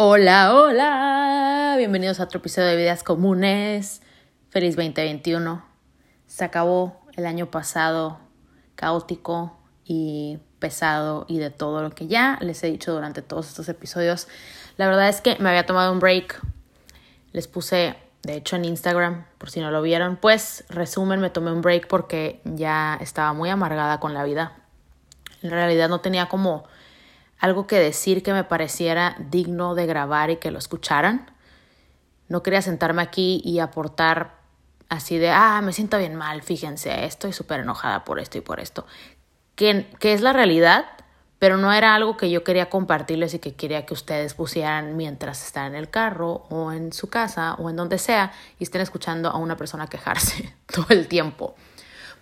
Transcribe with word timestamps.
Hola, 0.00 0.54
hola. 0.54 1.74
Bienvenidos 1.76 2.20
a 2.20 2.22
otro 2.22 2.38
episodio 2.38 2.68
de 2.68 2.76
Vidas 2.76 3.02
Comunes. 3.02 4.00
Feliz 4.48 4.76
2021. 4.76 5.64
Se 6.28 6.44
acabó 6.44 7.00
el 7.16 7.26
año 7.26 7.50
pasado 7.50 8.20
caótico 8.76 9.58
y 9.84 10.38
pesado 10.60 11.26
y 11.26 11.38
de 11.38 11.50
todo 11.50 11.82
lo 11.82 11.90
que 11.90 12.06
ya 12.06 12.38
les 12.40 12.62
he 12.62 12.68
dicho 12.68 12.92
durante 12.92 13.22
todos 13.22 13.48
estos 13.48 13.68
episodios. 13.68 14.28
La 14.76 14.86
verdad 14.86 15.08
es 15.08 15.20
que 15.20 15.36
me 15.40 15.48
había 15.48 15.66
tomado 15.66 15.90
un 15.90 15.98
break. 15.98 16.42
Les 17.32 17.48
puse, 17.48 17.96
de 18.22 18.36
hecho, 18.36 18.54
en 18.54 18.66
Instagram, 18.66 19.26
por 19.36 19.50
si 19.50 19.58
no 19.58 19.72
lo 19.72 19.82
vieron. 19.82 20.14
Pues, 20.14 20.64
resumen, 20.68 21.18
me 21.18 21.30
tomé 21.30 21.50
un 21.50 21.60
break 21.60 21.88
porque 21.88 22.40
ya 22.44 22.96
estaba 23.00 23.32
muy 23.32 23.50
amargada 23.50 23.98
con 23.98 24.14
la 24.14 24.22
vida. 24.22 24.52
En 25.42 25.50
realidad 25.50 25.88
no 25.88 26.00
tenía 26.00 26.26
como 26.26 26.68
algo 27.38 27.66
que 27.66 27.76
decir 27.78 28.22
que 28.22 28.32
me 28.32 28.44
pareciera 28.44 29.16
digno 29.30 29.74
de 29.74 29.86
grabar 29.86 30.30
y 30.30 30.36
que 30.36 30.50
lo 30.50 30.58
escucharan. 30.58 31.30
No 32.28 32.42
quería 32.42 32.62
sentarme 32.62 33.02
aquí 33.02 33.40
y 33.44 33.60
aportar 33.60 34.38
así 34.88 35.18
de, 35.18 35.30
ah, 35.30 35.60
me 35.62 35.72
siento 35.72 35.98
bien 35.98 36.14
mal, 36.14 36.42
fíjense, 36.42 37.04
estoy 37.04 37.32
súper 37.32 37.60
enojada 37.60 38.04
por 38.04 38.18
esto 38.18 38.38
y 38.38 38.40
por 38.40 38.60
esto. 38.60 38.86
Que, 39.54 39.90
que 39.98 40.12
es 40.12 40.20
la 40.20 40.32
realidad, 40.32 40.86
pero 41.38 41.56
no 41.56 41.72
era 41.72 41.94
algo 41.94 42.16
que 42.16 42.30
yo 42.30 42.42
quería 42.42 42.68
compartirles 42.68 43.34
y 43.34 43.38
que 43.38 43.54
quería 43.54 43.86
que 43.86 43.94
ustedes 43.94 44.34
pusieran 44.34 44.96
mientras 44.96 45.44
están 45.44 45.66
en 45.66 45.74
el 45.76 45.90
carro 45.90 46.46
o 46.50 46.72
en 46.72 46.92
su 46.92 47.08
casa 47.08 47.54
o 47.54 47.70
en 47.70 47.76
donde 47.76 47.98
sea 47.98 48.32
y 48.58 48.64
estén 48.64 48.80
escuchando 48.80 49.30
a 49.30 49.36
una 49.36 49.56
persona 49.56 49.86
quejarse 49.86 50.54
todo 50.66 50.86
el 50.90 51.06
tiempo. 51.06 51.54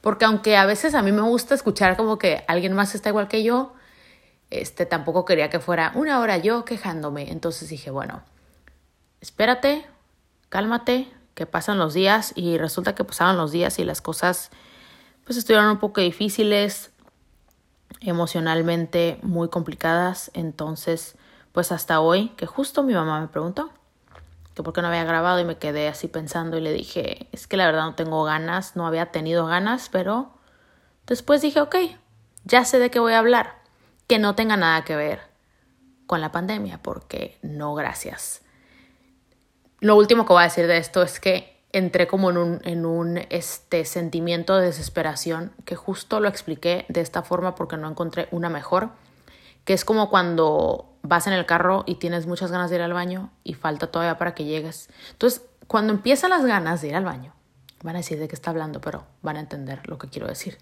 Porque 0.00 0.24
aunque 0.24 0.56
a 0.56 0.66
veces 0.66 0.94
a 0.94 1.02
mí 1.02 1.12
me 1.12 1.22
gusta 1.22 1.54
escuchar 1.54 1.96
como 1.96 2.18
que 2.18 2.44
alguien 2.48 2.74
más 2.74 2.94
está 2.94 3.08
igual 3.08 3.28
que 3.28 3.42
yo, 3.42 3.72
este, 4.50 4.86
tampoco 4.86 5.24
quería 5.24 5.50
que 5.50 5.60
fuera 5.60 5.92
una 5.94 6.20
hora 6.20 6.38
yo 6.38 6.64
quejándome. 6.64 7.30
Entonces 7.30 7.68
dije, 7.68 7.90
bueno, 7.90 8.22
espérate, 9.20 9.86
cálmate, 10.48 11.08
que 11.34 11.46
pasan 11.46 11.78
los 11.78 11.94
días 11.94 12.32
y 12.34 12.58
resulta 12.58 12.94
que 12.94 13.04
pasaban 13.04 13.36
los 13.36 13.52
días 13.52 13.78
y 13.78 13.84
las 13.84 14.00
cosas 14.00 14.50
pues 15.24 15.36
estuvieron 15.36 15.68
un 15.68 15.78
poco 15.78 16.00
difíciles, 16.00 16.90
emocionalmente 18.00 19.18
muy 19.22 19.48
complicadas. 19.48 20.30
Entonces, 20.34 21.16
pues 21.52 21.72
hasta 21.72 22.00
hoy, 22.00 22.28
que 22.36 22.46
justo 22.46 22.82
mi 22.82 22.94
mamá 22.94 23.20
me 23.20 23.28
preguntó 23.28 23.70
que 24.54 24.62
por 24.62 24.72
qué 24.72 24.80
no 24.80 24.88
había 24.88 25.04
grabado 25.04 25.38
y 25.40 25.44
me 25.44 25.58
quedé 25.58 25.88
así 25.88 26.08
pensando 26.08 26.56
y 26.56 26.62
le 26.62 26.72
dije, 26.72 27.28
es 27.32 27.46
que 27.46 27.58
la 27.58 27.66
verdad 27.66 27.84
no 27.84 27.94
tengo 27.94 28.24
ganas, 28.24 28.74
no 28.74 28.86
había 28.86 29.12
tenido 29.12 29.44
ganas, 29.44 29.90
pero 29.90 30.30
después 31.06 31.42
dije, 31.42 31.60
ok, 31.60 31.76
ya 32.44 32.64
sé 32.64 32.78
de 32.78 32.90
qué 32.90 32.98
voy 32.98 33.12
a 33.12 33.18
hablar 33.18 33.55
que 34.06 34.18
no 34.18 34.34
tenga 34.34 34.56
nada 34.56 34.84
que 34.84 34.96
ver 34.96 35.20
con 36.06 36.20
la 36.20 36.32
pandemia, 36.32 36.78
porque 36.82 37.38
no, 37.42 37.74
gracias. 37.74 38.42
Lo 39.80 39.96
último 39.96 40.24
que 40.24 40.32
voy 40.32 40.42
a 40.42 40.44
decir 40.44 40.66
de 40.66 40.78
esto 40.78 41.02
es 41.02 41.20
que 41.20 41.56
entré 41.72 42.06
como 42.06 42.30
en 42.30 42.38
un, 42.38 42.60
en 42.64 42.86
un 42.86 43.18
este, 43.28 43.84
sentimiento 43.84 44.56
de 44.56 44.66
desesperación, 44.66 45.52
que 45.64 45.76
justo 45.76 46.20
lo 46.20 46.28
expliqué 46.28 46.86
de 46.88 47.00
esta 47.00 47.22
forma 47.22 47.54
porque 47.54 47.76
no 47.76 47.88
encontré 47.88 48.28
una 48.30 48.48
mejor, 48.48 48.90
que 49.64 49.74
es 49.74 49.84
como 49.84 50.08
cuando 50.08 50.96
vas 51.02 51.26
en 51.26 51.32
el 51.32 51.44
carro 51.44 51.82
y 51.86 51.96
tienes 51.96 52.26
muchas 52.26 52.50
ganas 52.50 52.70
de 52.70 52.76
ir 52.76 52.82
al 52.82 52.92
baño 52.92 53.30
y 53.44 53.54
falta 53.54 53.88
todavía 53.88 54.16
para 54.16 54.34
que 54.34 54.44
llegues. 54.44 54.88
Entonces, 55.10 55.42
cuando 55.66 55.92
empiezan 55.92 56.30
las 56.30 56.44
ganas 56.44 56.80
de 56.80 56.88
ir 56.88 56.96
al 56.96 57.04
baño, 57.04 57.34
van 57.82 57.96
a 57.96 57.98
decir 57.98 58.18
de 58.18 58.28
qué 58.28 58.34
está 58.34 58.50
hablando, 58.50 58.80
pero 58.80 59.04
van 59.22 59.36
a 59.36 59.40
entender 59.40 59.86
lo 59.88 59.98
que 59.98 60.08
quiero 60.08 60.28
decir 60.28 60.58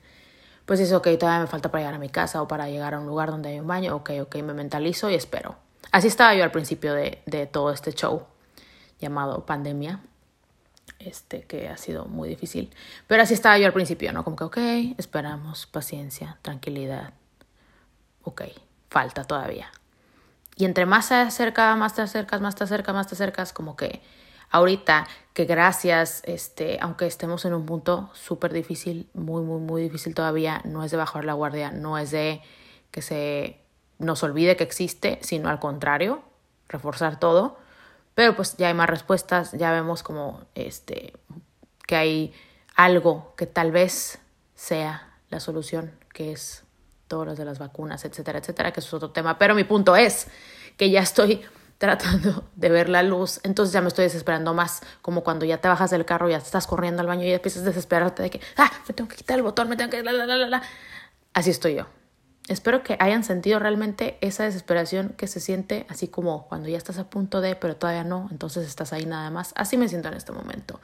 pues 0.64 0.78
dice, 0.78 0.94
ok, 0.94 1.08
todavía 1.18 1.40
me 1.40 1.46
falta 1.46 1.70
para 1.70 1.82
llegar 1.82 1.94
a 1.94 1.98
mi 1.98 2.08
casa 2.08 2.40
o 2.42 2.48
para 2.48 2.68
llegar 2.68 2.94
a 2.94 3.00
un 3.00 3.06
lugar 3.06 3.30
donde 3.30 3.50
hay 3.50 3.60
un 3.60 3.66
baño, 3.66 3.94
ok, 3.96 4.10
ok, 4.22 4.36
me 4.36 4.54
mentalizo 4.54 5.10
y 5.10 5.14
espero. 5.14 5.56
Así 5.92 6.08
estaba 6.08 6.34
yo 6.34 6.44
al 6.44 6.50
principio 6.50 6.94
de, 6.94 7.22
de 7.26 7.46
todo 7.46 7.70
este 7.70 7.92
show 7.92 8.26
llamado 8.98 9.44
pandemia, 9.44 10.00
este 10.98 11.42
que 11.42 11.68
ha 11.68 11.76
sido 11.76 12.06
muy 12.06 12.28
difícil, 12.28 12.72
pero 13.06 13.22
así 13.22 13.34
estaba 13.34 13.58
yo 13.58 13.66
al 13.66 13.72
principio, 13.72 14.12
¿no? 14.12 14.24
Como 14.24 14.36
que, 14.36 14.44
ok, 14.44 14.58
esperamos, 14.98 15.66
paciencia, 15.66 16.38
tranquilidad, 16.42 17.12
ok, 18.22 18.42
falta 18.88 19.24
todavía. 19.24 19.70
Y 20.56 20.64
entre 20.64 20.86
más 20.86 21.06
se 21.06 21.16
acerca, 21.16 21.74
más 21.76 21.94
te 21.94 22.02
acercas, 22.02 22.40
más 22.40 22.54
te 22.54 22.64
acercas, 22.64 22.94
más 22.94 23.06
te 23.06 23.14
acercas, 23.14 23.52
como 23.52 23.76
que 23.76 24.02
ahorita 24.50 25.06
que 25.34 25.44
gracias, 25.46 26.22
este, 26.24 26.78
aunque 26.80 27.06
estemos 27.06 27.44
en 27.44 27.54
un 27.54 27.66
punto 27.66 28.08
súper 28.14 28.52
difícil, 28.52 29.10
muy, 29.14 29.42
muy, 29.42 29.60
muy 29.60 29.82
difícil 29.82 30.14
todavía, 30.14 30.62
no 30.64 30.84
es 30.84 30.92
de 30.92 30.96
bajar 30.96 31.24
la 31.24 31.32
guardia, 31.32 31.72
no 31.72 31.98
es 31.98 32.12
de 32.12 32.40
que 32.92 33.02
se 33.02 33.60
nos 33.98 34.22
olvide 34.22 34.56
que 34.56 34.62
existe, 34.62 35.18
sino 35.22 35.48
al 35.48 35.58
contrario, 35.58 36.22
reforzar 36.68 37.18
todo. 37.18 37.58
Pero 38.14 38.36
pues 38.36 38.56
ya 38.58 38.68
hay 38.68 38.74
más 38.74 38.88
respuestas, 38.88 39.50
ya 39.52 39.72
vemos 39.72 40.04
como 40.04 40.40
este, 40.54 41.14
que 41.88 41.96
hay 41.96 42.34
algo 42.76 43.34
que 43.36 43.46
tal 43.46 43.72
vez 43.72 44.20
sea 44.54 45.18
la 45.30 45.40
solución, 45.40 45.98
que 46.12 46.30
es 46.30 46.62
todas 47.08 47.26
las 47.26 47.38
de 47.38 47.44
las 47.44 47.58
vacunas, 47.58 48.04
etcétera, 48.04 48.38
etcétera, 48.38 48.72
que 48.72 48.78
es 48.78 48.94
otro 48.94 49.10
tema. 49.10 49.36
Pero 49.36 49.56
mi 49.56 49.64
punto 49.64 49.96
es 49.96 50.28
que 50.76 50.90
ya 50.90 51.00
estoy 51.00 51.42
tratando 51.78 52.44
de 52.54 52.68
ver 52.68 52.88
la 52.88 53.02
luz, 53.02 53.40
entonces 53.42 53.72
ya 53.72 53.80
me 53.80 53.88
estoy 53.88 54.04
desesperando 54.04 54.54
más, 54.54 54.82
como 55.02 55.22
cuando 55.22 55.44
ya 55.44 55.58
te 55.58 55.68
bajas 55.68 55.90
del 55.90 56.04
carro, 56.04 56.28
ya 56.28 56.38
estás 56.38 56.66
corriendo 56.66 57.00
al 57.00 57.06
baño 57.06 57.24
y 57.24 57.28
ya 57.28 57.34
empiezas 57.36 57.62
a 57.62 57.66
desesperarte 57.66 58.22
de 58.22 58.30
que, 58.30 58.40
ah, 58.56 58.70
me 58.88 58.94
tengo 58.94 59.08
que 59.08 59.16
quitar 59.16 59.36
el 59.36 59.42
botón, 59.42 59.68
me 59.68 59.76
tengo 59.76 59.90
que... 59.90 60.02
La, 60.02 60.12
la, 60.12 60.26
la, 60.26 60.36
la. 60.36 60.62
Así 61.32 61.50
estoy 61.50 61.74
yo. 61.74 61.86
Espero 62.46 62.82
que 62.82 62.96
hayan 63.00 63.24
sentido 63.24 63.58
realmente 63.58 64.18
esa 64.20 64.44
desesperación 64.44 65.14
que 65.16 65.26
se 65.26 65.40
siente 65.40 65.86
así 65.88 66.08
como 66.08 66.46
cuando 66.46 66.68
ya 66.68 66.76
estás 66.76 66.98
a 66.98 67.08
punto 67.08 67.40
de, 67.40 67.56
pero 67.56 67.74
todavía 67.76 68.04
no, 68.04 68.28
entonces 68.30 68.66
estás 68.66 68.92
ahí 68.92 69.06
nada 69.06 69.30
más. 69.30 69.52
Así 69.56 69.78
me 69.78 69.88
siento 69.88 70.08
en 70.08 70.14
este 70.14 70.32
momento. 70.32 70.78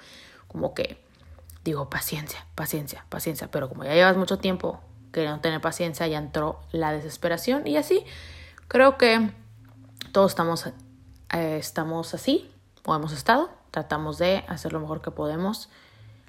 Como 0.49 0.72
que 0.72 0.99
digo, 1.65 1.91
paciencia, 1.91 2.47
paciencia, 2.55 3.05
paciencia, 3.11 3.51
pero 3.51 3.69
como 3.69 3.84
ya 3.84 3.93
llevas 3.93 4.17
mucho 4.17 4.39
tiempo 4.39 4.81
queriendo 5.12 5.41
tener 5.41 5.61
paciencia, 5.61 6.07
ya 6.07 6.19
entró 6.19 6.61
la 6.72 6.93
desesperación 6.93 7.67
y 7.67 7.77
así 7.77 8.05
creo 8.69 8.97
que 8.97 9.31
todos 10.12 10.32
estamos, 10.32 10.66
eh, 10.66 11.56
estamos 11.59 12.15
así, 12.15 12.50
o 12.84 12.94
hemos 12.94 13.12
estado, 13.12 13.50
tratamos 13.71 14.19
de 14.19 14.44
hacer 14.48 14.72
lo 14.72 14.81
mejor 14.81 15.03
que 15.03 15.10
podemos. 15.10 15.69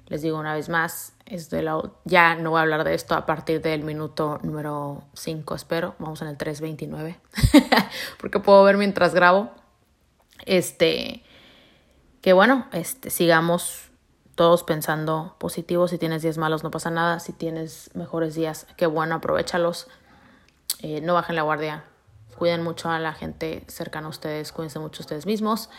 Les 0.06 0.22
digo 0.22 0.38
una 0.38 0.54
vez 0.54 0.68
más, 0.68 1.14
es 1.26 1.48
de 1.48 1.62
la, 1.62 1.82
ya 2.04 2.34
no 2.34 2.50
voy 2.50 2.58
a 2.58 2.62
hablar 2.62 2.84
de 2.84 2.94
esto 2.94 3.14
a 3.14 3.24
partir 3.24 3.62
del 3.62 3.82
minuto 3.82 4.38
número 4.42 5.04
5, 5.14 5.54
espero. 5.54 5.94
Vamos 5.98 6.20
en 6.22 6.28
el 6.28 6.36
3.29, 6.36 7.16
porque 8.20 8.38
puedo 8.38 8.62
ver 8.64 8.76
mientras 8.76 9.14
grabo. 9.14 9.50
Este, 10.44 11.22
que 12.20 12.32
bueno, 12.32 12.66
este, 12.72 13.10
sigamos 13.10 13.90
todos 14.34 14.64
pensando 14.64 15.36
positivo. 15.38 15.88
Si 15.88 15.98
tienes 15.98 16.22
días 16.22 16.36
malos, 16.36 16.62
no 16.62 16.70
pasa 16.70 16.90
nada. 16.90 17.20
Si 17.20 17.32
tienes 17.32 17.90
mejores 17.94 18.34
días, 18.34 18.66
qué 18.76 18.86
bueno, 18.86 19.14
aprovechalos. 19.14 19.88
Eh, 20.80 21.00
no 21.00 21.14
bajen 21.14 21.36
la 21.36 21.42
guardia, 21.42 21.84
Cuiden 22.42 22.64
mucho 22.64 22.90
a 22.90 22.98
la 22.98 23.12
gente 23.12 23.62
cercana 23.68 24.08
a 24.08 24.10
ustedes, 24.10 24.50
cuídense 24.50 24.80
mucho 24.80 25.04
ustedes 25.04 25.26
mismos 25.26 25.70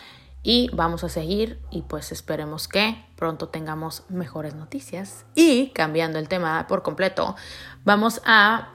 y 0.44 0.70
vamos 0.72 1.04
a 1.04 1.10
seguir 1.10 1.60
y 1.72 1.82
pues 1.82 2.14
esperemos 2.14 2.70
que 2.70 3.06
pronto 3.18 3.50
tengamos 3.50 4.04
mejores 4.08 4.56
noticias. 4.56 5.26
Y 5.36 5.72
cambiando 5.72 6.20
el 6.20 6.30
tema 6.30 6.66
por 6.70 6.82
completo, 6.82 7.36
vamos 7.84 8.22
a 8.24 8.70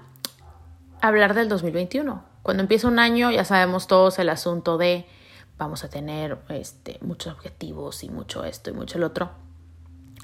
hablar 1.01 1.33
del 1.33 1.49
2021. 1.49 2.23
Cuando 2.43 2.63
empieza 2.63 2.89
un 2.89 2.99
año 2.99 3.31
ya 3.31 3.47
sabemos 3.47 3.87
todos 3.87 4.19
el 4.19 4.29
asunto 4.29 4.77
de 4.77 5.07
vamos 5.57 5.83
a 5.83 5.89
tener 5.89 6.37
este, 6.51 6.99
muchos 7.01 7.33
objetivos 7.33 8.05
y 8.05 8.11
mucho 8.11 8.45
esto 8.45 8.69
y 8.69 8.75
mucho 8.75 8.99
el 8.99 9.05
otro 9.05 9.31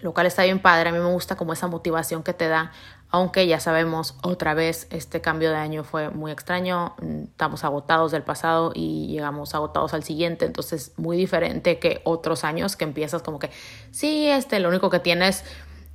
lo 0.05 0.13
cual 0.13 0.27
está 0.27 0.45
bien 0.45 0.61
padre. 0.61 0.91
A 0.91 0.93
mí 0.93 0.99
me 0.99 1.11
gusta 1.11 1.35
como 1.35 1.55
esa 1.55 1.67
motivación 1.67 2.23
que 2.23 2.35
te 2.35 2.47
da, 2.47 2.73
aunque 3.15 3.47
ya 3.47 3.61
sabemos 3.61 4.17
otra 4.25 4.55
vez, 4.55 4.89
este 4.91 5.21
cambio 5.21 5.51
de 5.51 5.57
año 5.57 5.85
fue 5.85 6.11
muy 6.11 6.33
extraño, 6.33 6.97
mm, 7.01 7.23
estamos 7.31 7.63
agotados 7.63 8.11
del 8.11 8.25
pasado 8.25 8.73
y 8.75 9.07
llegamos 9.07 9.55
agotados 9.55 9.95
al 9.95 10.03
siguiente, 10.03 10.47
entonces 10.47 10.95
muy 10.97 11.17
diferente 11.17 11.79
que 11.79 12.01
otros 12.03 12.43
años 12.43 12.75
que 12.75 12.83
empiezas 12.83 13.23
como 13.23 13.39
que, 13.39 13.51
sí, 13.93 14.27
este, 14.27 14.59
lo 14.59 14.69
único 14.69 14.91
que 14.91 14.99
tienes 14.99 15.45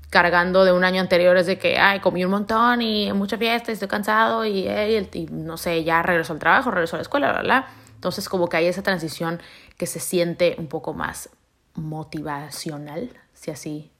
cargando 0.09 0.63
de 0.63 0.71
un 0.71 0.85
año 0.85 1.01
anterior 1.01 1.35
es 1.35 1.45
de 1.45 1.57
que, 1.57 1.77
ay, 1.77 1.99
comí 1.99 2.23
un 2.23 2.31
montón 2.31 2.81
y 2.81 3.11
mucha 3.11 3.37
fiesta, 3.37 3.73
estoy 3.73 3.89
cansado 3.89 4.45
y, 4.45 4.69
y, 4.69 5.27
no 5.29 5.57
sé, 5.57 5.83
ya 5.83 6.01
regreso 6.01 6.31
al 6.31 6.39
trabajo, 6.39 6.71
regreso 6.71 6.95
a 6.95 6.99
la 6.99 7.03
escuela, 7.03 7.33
bla, 7.33 7.41
bla. 7.41 7.67
Entonces 7.95 8.29
como 8.29 8.47
que 8.47 8.55
hay 8.55 8.67
esa 8.67 8.81
transición 8.81 9.41
que 9.75 9.87
se 9.87 9.99
siente 9.99 10.55
un 10.57 10.67
poco 10.67 10.93
más 10.93 11.29
motivacional, 11.75 13.09
si 13.33 13.51
así 13.51 13.91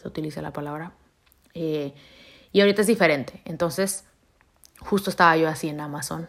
se 0.00 0.06
utiliza 0.06 0.42
la 0.42 0.52
palabra. 0.52 0.92
Eh, 1.54 1.92
y 2.52 2.60
ahorita 2.60 2.82
es 2.82 2.86
diferente. 2.86 3.40
Entonces, 3.44 4.04
justo 4.80 5.10
estaba 5.10 5.36
yo 5.36 5.48
así 5.48 5.68
en 5.68 5.80
Amazon, 5.80 6.28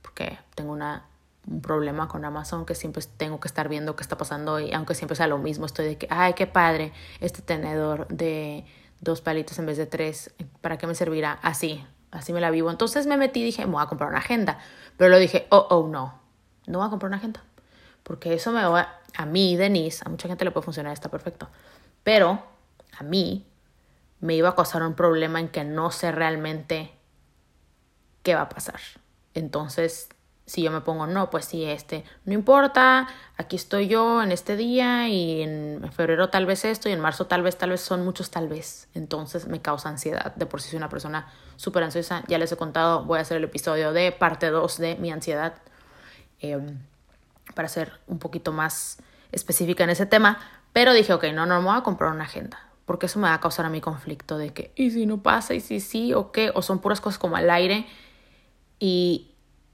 porque 0.00 0.38
tengo 0.54 0.72
una, 0.72 1.06
un 1.46 1.60
problema 1.60 2.08
con 2.08 2.24
Amazon 2.24 2.64
que 2.64 2.74
siempre 2.74 3.02
tengo 3.16 3.40
que 3.40 3.48
estar 3.48 3.68
viendo 3.68 3.96
qué 3.96 4.02
está 4.02 4.16
pasando 4.16 4.60
y 4.60 4.72
aunque 4.72 4.94
siempre 4.94 5.16
sea 5.16 5.26
lo 5.26 5.38
mismo, 5.38 5.66
estoy 5.66 5.86
de 5.86 5.98
que, 5.98 6.06
ay, 6.10 6.34
qué 6.34 6.46
padre, 6.46 6.92
este 7.20 7.42
tenedor 7.42 8.06
de 8.08 8.64
dos 9.00 9.20
palitos 9.20 9.58
en 9.58 9.66
vez 9.66 9.76
de 9.76 9.86
tres, 9.86 10.32
¿para 10.60 10.78
qué 10.78 10.86
me 10.86 10.94
servirá? 10.94 11.38
Así, 11.42 11.84
así 12.10 12.32
me 12.32 12.40
la 12.40 12.50
vivo. 12.50 12.70
Entonces 12.70 13.06
me 13.06 13.16
metí 13.16 13.40
y 13.40 13.44
dije, 13.44 13.66
me 13.66 13.72
voy 13.72 13.82
a 13.82 13.86
comprar 13.86 14.10
una 14.10 14.18
agenda. 14.18 14.58
Pero 14.96 15.10
lo 15.10 15.18
dije, 15.18 15.46
oh, 15.50 15.66
oh, 15.70 15.88
no, 15.88 16.20
no 16.66 16.78
voy 16.78 16.86
a 16.86 16.90
comprar 16.90 17.08
una 17.08 17.16
agenda. 17.16 17.42
porque 18.04 18.34
eso 18.34 18.52
me 18.52 18.64
va, 18.64 19.00
a 19.16 19.26
mí, 19.26 19.56
Denise, 19.56 20.02
a 20.04 20.08
mucha 20.08 20.28
gente 20.28 20.44
le 20.44 20.50
puede 20.50 20.64
funcionar, 20.64 20.92
está 20.92 21.08
perfecto, 21.08 21.48
pero 22.02 22.42
a 22.98 23.02
mí 23.02 23.46
me 24.22 24.34
iba 24.34 24.50
a 24.50 24.54
causar 24.54 24.82
un 24.82 24.94
problema 24.94 25.40
en 25.40 25.48
que 25.48 25.64
no 25.64 25.90
sé 25.90 26.12
realmente 26.12 26.92
qué 28.22 28.34
va 28.36 28.42
a 28.42 28.48
pasar. 28.48 28.80
Entonces, 29.34 30.08
si 30.46 30.62
yo 30.62 30.70
me 30.70 30.80
pongo, 30.80 31.08
no, 31.08 31.28
pues 31.28 31.44
sí, 31.44 31.64
este, 31.64 32.04
no 32.24 32.32
importa, 32.32 33.08
aquí 33.36 33.56
estoy 33.56 33.88
yo 33.88 34.22
en 34.22 34.30
este 34.30 34.56
día 34.56 35.08
y 35.08 35.42
en 35.42 35.90
febrero 35.92 36.30
tal 36.30 36.46
vez 36.46 36.64
esto 36.64 36.88
y 36.88 36.92
en 36.92 37.00
marzo 37.00 37.26
tal 37.26 37.42
vez, 37.42 37.58
tal 37.58 37.70
vez 37.70 37.80
son 37.80 38.04
muchos 38.04 38.30
tal 38.30 38.48
vez. 38.48 38.88
Entonces 38.94 39.48
me 39.48 39.60
causa 39.60 39.88
ansiedad. 39.88 40.32
De 40.36 40.46
por 40.46 40.62
sí 40.62 40.70
soy 40.70 40.76
una 40.76 40.88
persona 40.88 41.28
súper 41.56 41.82
ansiosa. 41.82 42.22
Ya 42.28 42.38
les 42.38 42.52
he 42.52 42.56
contado, 42.56 43.04
voy 43.04 43.18
a 43.18 43.22
hacer 43.22 43.38
el 43.38 43.44
episodio 43.44 43.92
de 43.92 44.12
parte 44.12 44.50
2 44.50 44.78
de 44.78 44.94
mi 44.96 45.10
ansiedad 45.10 45.54
em, 46.38 46.78
para 47.56 47.66
ser 47.66 47.98
un 48.06 48.20
poquito 48.20 48.52
más 48.52 48.98
específica 49.32 49.82
en 49.82 49.90
ese 49.90 50.06
tema. 50.06 50.38
Pero 50.72 50.92
dije, 50.92 51.12
ok, 51.12 51.24
no, 51.34 51.44
no 51.44 51.60
me 51.60 51.66
voy 51.66 51.78
a 51.78 51.82
comprar 51.82 52.12
una 52.12 52.24
agenda. 52.24 52.71
Porque 52.84 53.06
eso 53.06 53.18
me 53.18 53.28
va 53.28 53.34
a 53.34 53.40
causar 53.40 53.64
a 53.64 53.70
mi 53.70 53.80
conflicto 53.80 54.38
de 54.38 54.52
que, 54.52 54.72
¿y 54.74 54.90
si 54.90 55.06
no 55.06 55.22
pasa? 55.22 55.54
¿Y 55.54 55.60
si 55.60 55.80
sí? 55.80 56.14
¿O 56.14 56.32
qué? 56.32 56.50
O 56.54 56.62
son 56.62 56.80
puras 56.80 57.00
cosas 57.00 57.18
como 57.18 57.36
al 57.36 57.48
aire. 57.50 57.86
Y, 58.78 59.32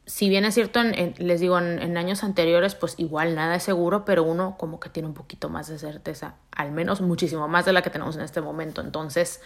si 0.08 0.30
bien 0.30 0.46
es 0.46 0.54
cierto, 0.54 0.80
les 0.82 1.38
digo, 1.38 1.58
en, 1.58 1.96
años 1.98 2.24
anteriores, 2.24 2.74
pues 2.74 2.94
igual 2.96 3.34
nada 3.34 3.56
es 3.56 3.62
seguro, 3.62 4.06
pero 4.06 4.22
uno 4.22 4.56
como 4.56 4.80
que 4.80 4.88
tiene 4.88 5.06
un 5.06 5.12
poquito 5.12 5.50
más 5.50 5.68
de 5.68 5.78
certeza, 5.78 6.36
al 6.50 6.72
menos 6.72 7.02
muchísimo 7.02 7.46
más 7.46 7.66
de 7.66 7.74
la 7.74 7.82
que 7.82 7.90
tenemos 7.90 8.16
en 8.16 8.22
este 8.22 8.40
momento. 8.40 8.80
Entonces, 8.80 9.42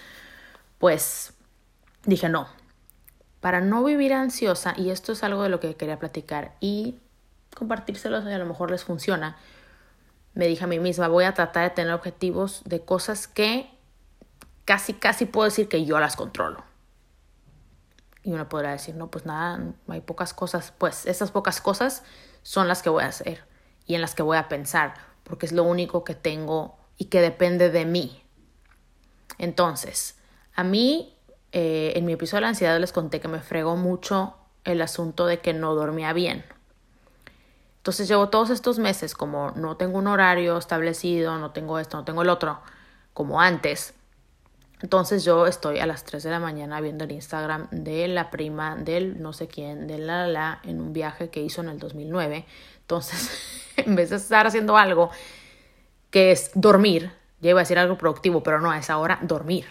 pues 0.78 1.34
dije, 2.04 2.28
no, 2.28 2.46
para 3.40 3.60
no 3.60 3.82
vivir 3.82 4.12
ansiosa, 4.12 4.72
y 4.76 4.90
esto 4.90 5.10
es 5.10 5.24
algo 5.24 5.42
de 5.42 5.48
lo 5.48 5.58
que 5.58 5.74
quería 5.74 5.98
platicar 5.98 6.54
y 6.60 7.00
compartírselos, 7.56 8.24
y 8.24 8.32
a 8.32 8.38
lo 8.38 8.46
mejor 8.46 8.70
les 8.70 8.84
funciona, 8.84 9.36
me 10.34 10.46
dije 10.46 10.64
a 10.64 10.66
mí 10.66 10.78
misma, 10.78 11.08
voy 11.08 11.24
a 11.24 11.34
tratar 11.34 11.64
de 11.64 11.70
tener 11.74 11.92
objetivos 11.92 12.62
de 12.64 12.80
cosas 12.80 13.28
que 13.28 13.70
casi, 14.64 14.94
casi 14.94 15.26
puedo 15.26 15.44
decir 15.44 15.68
que 15.68 15.84
yo 15.84 15.98
las 16.00 16.16
controlo. 16.16 16.64
Y 18.22 18.32
uno 18.32 18.48
podrá 18.48 18.72
decir, 18.72 18.94
no, 18.94 19.10
pues 19.10 19.26
nada, 19.26 19.74
hay 19.88 20.00
pocas 20.00 20.32
cosas. 20.32 20.72
Pues 20.78 21.06
esas 21.06 21.30
pocas 21.30 21.60
cosas 21.60 22.04
son 22.42 22.68
las 22.68 22.82
que 22.82 22.88
voy 22.88 23.02
a 23.02 23.08
hacer 23.08 23.44
y 23.86 23.94
en 23.94 24.00
las 24.00 24.14
que 24.14 24.22
voy 24.22 24.36
a 24.36 24.48
pensar, 24.48 24.94
porque 25.24 25.46
es 25.46 25.52
lo 25.52 25.64
único 25.64 26.04
que 26.04 26.14
tengo 26.14 26.76
y 26.96 27.06
que 27.06 27.20
depende 27.20 27.70
de 27.70 27.84
mí. 27.84 28.22
Entonces, 29.38 30.16
a 30.54 30.62
mí, 30.62 31.18
eh, 31.50 31.92
en 31.96 32.04
mi 32.04 32.12
episodio 32.12 32.38
de 32.38 32.42
la 32.42 32.48
ansiedad 32.48 32.78
les 32.78 32.92
conté 32.92 33.20
que 33.20 33.28
me 33.28 33.40
fregó 33.40 33.76
mucho 33.76 34.36
el 34.64 34.80
asunto 34.82 35.26
de 35.26 35.40
que 35.40 35.52
no 35.52 35.74
dormía 35.74 36.12
bien. 36.12 36.44
Entonces 37.82 38.08
llevo 38.08 38.28
todos 38.28 38.50
estos 38.50 38.78
meses 38.78 39.14
como 39.14 39.50
no 39.52 39.76
tengo 39.76 39.98
un 39.98 40.06
horario 40.06 40.56
establecido, 40.56 41.38
no 41.38 41.50
tengo 41.50 41.78
esto, 41.78 41.96
no 41.96 42.04
tengo 42.04 42.22
el 42.22 42.28
otro, 42.28 42.60
como 43.12 43.40
antes 43.40 43.94
entonces 44.82 45.24
yo 45.24 45.46
estoy 45.46 45.78
a 45.78 45.86
las 45.86 46.04
3 46.04 46.24
de 46.24 46.30
la 46.30 46.40
mañana 46.40 46.80
viendo 46.80 47.04
el 47.04 47.12
Instagram 47.12 47.68
de 47.70 48.08
la 48.08 48.30
prima 48.30 48.74
del 48.76 49.22
no 49.22 49.32
sé 49.32 49.46
quién, 49.46 49.86
de 49.86 49.98
la 49.98 50.26
la, 50.26 50.60
en 50.64 50.80
un 50.80 50.92
viaje 50.92 51.30
que 51.30 51.40
hizo 51.40 51.60
en 51.60 51.68
el 51.68 51.78
2009. 51.78 52.44
Entonces, 52.80 53.72
en 53.76 53.94
vez 53.94 54.10
de 54.10 54.16
estar 54.16 54.46
haciendo 54.46 54.76
algo 54.76 55.10
que 56.10 56.32
es 56.32 56.50
dormir, 56.54 57.12
ya 57.40 57.50
iba 57.50 57.60
a 57.60 57.62
decir 57.62 57.78
algo 57.78 57.96
productivo, 57.96 58.42
pero 58.42 58.60
no, 58.60 58.74
es 58.74 58.90
ahora 58.90 59.20
dormir. 59.22 59.66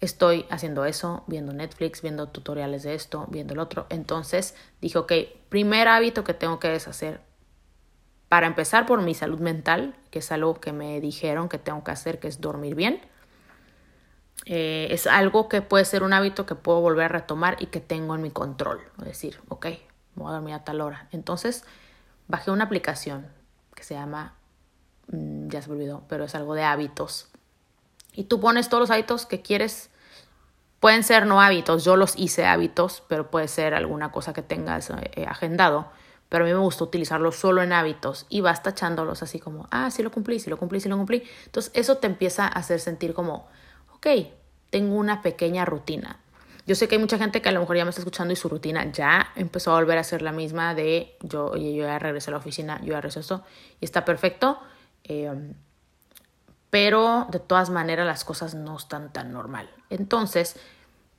Estoy 0.00 0.44
haciendo 0.50 0.84
eso, 0.84 1.22
viendo 1.28 1.52
Netflix, 1.52 2.02
viendo 2.02 2.26
tutoriales 2.28 2.82
de 2.82 2.94
esto, 2.94 3.26
viendo 3.28 3.54
el 3.54 3.60
otro. 3.60 3.86
Entonces 3.90 4.56
dije, 4.80 4.98
ok, 4.98 5.12
primer 5.48 5.86
hábito 5.86 6.24
que 6.24 6.34
tengo 6.34 6.58
que 6.58 6.66
deshacer. 6.66 7.20
Para 8.32 8.46
empezar 8.46 8.86
por 8.86 9.02
mi 9.02 9.12
salud 9.12 9.40
mental, 9.40 9.94
que 10.10 10.20
es 10.20 10.32
algo 10.32 10.58
que 10.58 10.72
me 10.72 11.02
dijeron 11.02 11.50
que 11.50 11.58
tengo 11.58 11.84
que 11.84 11.90
hacer, 11.90 12.18
que 12.18 12.28
es 12.28 12.40
dormir 12.40 12.74
bien 12.74 13.02
eh, 14.46 14.88
es 14.90 15.06
algo 15.06 15.50
que 15.50 15.60
puede 15.60 15.84
ser 15.84 16.02
un 16.02 16.14
hábito 16.14 16.46
que 16.46 16.54
puedo 16.54 16.80
volver 16.80 17.04
a 17.04 17.08
retomar 17.08 17.58
y 17.60 17.66
que 17.66 17.80
tengo 17.80 18.14
en 18.14 18.22
mi 18.22 18.30
control. 18.30 18.80
Decir, 18.96 19.38
ok, 19.50 19.66
voy 20.14 20.30
a 20.30 20.32
dormir 20.32 20.54
a 20.54 20.64
tal 20.64 20.80
hora. 20.80 21.08
Entonces, 21.12 21.66
bajé 22.26 22.50
una 22.50 22.64
aplicación 22.64 23.26
que 23.74 23.84
se 23.84 23.96
llama, 23.96 24.32
mm, 25.08 25.48
ya 25.48 25.60
se 25.60 25.68
me 25.68 25.74
olvidó, 25.74 26.04
pero 26.08 26.24
es 26.24 26.34
algo 26.34 26.54
de 26.54 26.64
hábitos. 26.64 27.28
Y 28.14 28.24
tú 28.24 28.40
pones 28.40 28.70
todos 28.70 28.80
los 28.80 28.90
hábitos 28.90 29.26
que 29.26 29.42
quieres. 29.42 29.90
Pueden 30.80 31.04
ser 31.04 31.26
no 31.26 31.42
hábitos, 31.42 31.84
yo 31.84 31.96
los 31.96 32.18
hice 32.18 32.46
hábitos, 32.46 33.02
pero 33.08 33.30
puede 33.30 33.46
ser 33.46 33.74
alguna 33.74 34.10
cosa 34.10 34.32
que 34.32 34.40
tengas 34.40 34.88
eh, 34.88 35.26
agendado. 35.28 35.92
Pero 36.32 36.44
a 36.44 36.48
mí 36.48 36.54
me 36.54 36.60
gusta 36.60 36.84
utilizarlo 36.84 37.30
solo 37.30 37.60
en 37.62 37.74
hábitos 37.74 38.24
y 38.30 38.40
vas 38.40 38.62
tachándolos 38.62 39.22
así 39.22 39.38
como, 39.38 39.68
ah, 39.70 39.90
sí 39.90 40.02
lo 40.02 40.10
cumplí, 40.10 40.40
sí 40.40 40.48
lo 40.48 40.56
cumplí, 40.56 40.80
sí 40.80 40.88
lo 40.88 40.96
cumplí. 40.96 41.24
Entonces 41.44 41.70
eso 41.74 41.98
te 41.98 42.06
empieza 42.06 42.46
a 42.46 42.48
hacer 42.48 42.80
sentir 42.80 43.12
como, 43.12 43.48
ok, 43.94 44.06
tengo 44.70 44.94
una 44.94 45.20
pequeña 45.20 45.66
rutina. 45.66 46.20
Yo 46.66 46.74
sé 46.74 46.88
que 46.88 46.94
hay 46.94 47.00
mucha 47.02 47.18
gente 47.18 47.42
que 47.42 47.50
a 47.50 47.52
lo 47.52 47.60
mejor 47.60 47.76
ya 47.76 47.84
me 47.84 47.90
está 47.90 48.00
escuchando 48.00 48.32
y 48.32 48.36
su 48.36 48.48
rutina 48.48 48.90
ya 48.90 49.30
empezó 49.36 49.72
a 49.72 49.74
volver 49.74 49.98
a 49.98 50.04
ser 50.04 50.22
la 50.22 50.32
misma 50.32 50.74
de 50.74 51.18
yo, 51.20 51.48
oye, 51.48 51.74
yo 51.74 51.84
ya 51.84 51.98
regresé 51.98 52.30
a 52.30 52.32
la 52.32 52.38
oficina, 52.38 52.80
yo 52.80 52.92
ya 52.92 53.02
regresé 53.02 53.20
esto 53.20 53.44
y 53.78 53.84
está 53.84 54.06
perfecto. 54.06 54.58
Em, 55.04 55.52
pero 56.70 57.26
de 57.30 57.40
todas 57.40 57.68
maneras 57.68 58.06
las 58.06 58.24
cosas 58.24 58.54
no 58.54 58.78
están 58.78 59.12
tan 59.12 59.34
normal. 59.34 59.68
Entonces, 59.90 60.56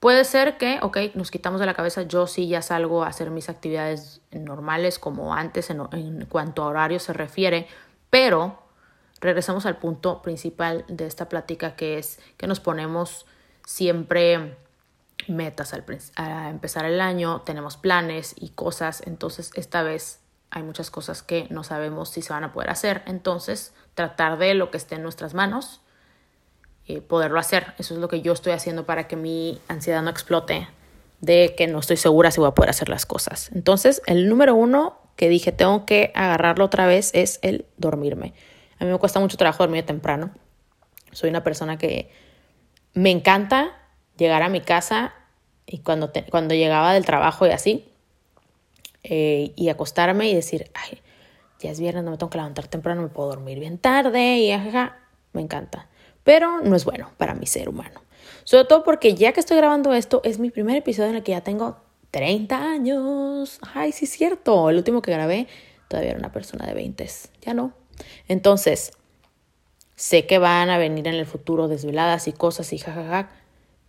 puede 0.04 0.26
ser 0.26 0.58
que, 0.58 0.80
ok, 0.82 0.98
nos 1.14 1.32
quitamos 1.32 1.62
de 1.62 1.66
la 1.66 1.76
cabeza, 1.76 2.02
yo 2.02 2.28
sí 2.28 2.50
ya 2.50 2.62
salgo 2.62 3.06
a 3.06 3.08
hacer 3.08 3.32
mis 3.32 3.48
actividades 3.48 4.20
normales 4.34 5.00
como 5.00 5.34
antes 5.34 5.70
en, 5.70 6.26
cuanto 6.26 6.62
a 6.64 6.66
horario 6.66 7.00
se 7.00 7.14
refiere, 7.14 7.70
pero 8.10 8.60
regresamos 9.22 9.66
al 9.66 9.78
punto 9.78 10.22
principal 10.22 10.84
de 10.90 11.06
esta 11.06 11.30
plática 11.30 11.78
que 11.78 12.00
es 12.00 12.20
que 12.36 12.48
nos 12.48 12.60
ponemos 12.60 13.26
siempre 13.66 14.58
metas 15.30 15.74
al, 15.74 15.86
empezar 16.50 16.84
el 16.84 17.00
año, 17.00 17.40
tenemos 17.40 17.78
planes 17.78 18.36
y 18.38 18.50
cosas, 18.50 19.04
entonces 19.06 19.52
esta 19.56 19.84
vez 19.84 20.20
hay 20.50 20.64
muchas 20.64 20.92
cosas 20.92 21.24
que 21.24 21.48
no 21.50 21.64
sabemos 21.64 22.10
si 22.10 22.22
se 22.22 22.34
van 22.34 22.44
a 22.44 22.52
poder 22.52 22.72
hacer, 22.72 23.04
entonces 23.06 23.74
tratar 23.94 24.38
de 24.38 24.54
lo 24.54 24.70
que 24.70 24.76
esté 24.76 24.96
en 24.96 25.04
nuestras 25.04 25.34
manos, 25.34 25.80
eh, 26.88 27.02
poderlo 27.02 27.40
hacer, 27.40 27.74
eso 27.78 27.94
es 27.94 28.00
lo 28.00 28.08
que 28.08 28.22
yo 28.22 28.34
estoy 28.34 28.54
haciendo 28.54 28.86
para 28.86 29.08
que 29.08 29.16
mi 29.16 29.60
ansiedad 29.68 30.02
no 30.02 30.10
explote 30.10 30.68
de 31.22 31.56
que 31.56 31.68
no 31.68 31.80
estoy 31.80 31.96
segura 31.96 32.32
si 32.32 32.42
voy 32.42 32.50
a 32.50 32.52
poder 32.52 32.70
hacer 32.70 32.90
las 32.90 33.06
cosas. 33.06 33.50
Entonces, 33.54 34.02
el 34.08 34.28
número 34.28 34.56
uno 34.56 34.98
que 35.16 35.30
dije 35.30 35.54
tengo 35.54 35.86
que 35.86 36.12
agarrarlo 36.16 36.66
otra 36.66 36.86
vez 36.86 37.12
es 37.14 37.40
el 37.42 37.66
dormirme. 37.78 38.34
A 38.80 38.84
mí 38.86 38.92
me 38.92 38.98
cuesta 38.98 39.22
mucho 39.22 39.38
trabajo 39.38 39.64
dormir 39.64 39.86
temprano. 39.86 40.32
Soy 41.14 41.30
una 41.30 41.44
persona 41.44 41.78
que 41.78 42.12
me 42.94 43.12
encanta 43.12 43.72
llegar 44.18 44.44
a 44.44 44.50
mi 44.50 44.60
casa 44.60 45.14
y 45.66 45.80
cuando, 45.80 46.12
cuando 46.30 46.56
llegaba 46.56 46.94
del 46.94 47.06
trabajo 47.06 47.48
y 47.48 47.52
así, 47.52 47.90
eh, 49.04 49.54
y 49.56 49.70
acostarme 49.70 50.30
y 50.30 50.36
decir, 50.36 50.70
ay, 50.74 51.02
ya 51.60 51.72
es 51.72 51.80
viernes, 51.80 52.04
no 52.04 52.12
me 52.12 52.18
tengo 52.18 52.30
que 52.30 52.38
levantar 52.38 52.68
temprano, 52.68 53.02
me 53.02 53.08
puedo 53.08 53.30
dormir 53.30 53.60
bien 53.60 53.78
tarde 53.78 54.40
y 54.40 54.52
ajaja, 54.52 54.98
me 55.32 55.42
encanta. 55.42 55.88
Pero 56.24 56.62
no 56.62 56.76
es 56.76 56.86
bueno 56.86 57.12
para 57.18 57.36
mi 57.36 57.48
ser 57.48 57.70
humano. 57.70 58.02
Sobre 58.44 58.66
todo 58.66 58.84
porque 58.84 59.16
ya 59.16 59.32
que 59.34 59.40
estoy 59.40 59.58
grabando 59.58 59.94
esto, 59.94 60.22
es 60.24 60.40
mi 60.40 60.50
primer 60.50 60.78
episodio 60.78 61.10
en 61.10 61.16
el 61.16 61.24
que 61.24 61.32
ya 61.32 61.42
tengo 61.42 61.78
30 62.12 62.58
años. 62.58 63.60
Ay, 63.74 63.92
sí 63.92 64.06
es 64.06 64.12
cierto. 64.12 64.70
El 64.70 64.78
último 64.78 65.02
que 65.02 65.12
grabé 65.12 65.48
todavía 65.88 66.12
era 66.12 66.20
una 66.20 66.32
persona 66.32 66.66
de 66.66 66.74
20. 66.74 67.08
Ya 67.42 67.54
no. 67.54 67.74
Entonces, 68.28 68.94
sé 69.96 70.26
que 70.26 70.38
van 70.38 70.70
a 70.70 70.78
venir 70.78 71.08
en 71.08 71.16
el 71.16 71.26
futuro 71.26 71.68
desveladas 71.68 72.28
y 72.28 72.34
cosas 72.34 72.74
y 72.74 72.78
jajaja, 72.78 73.30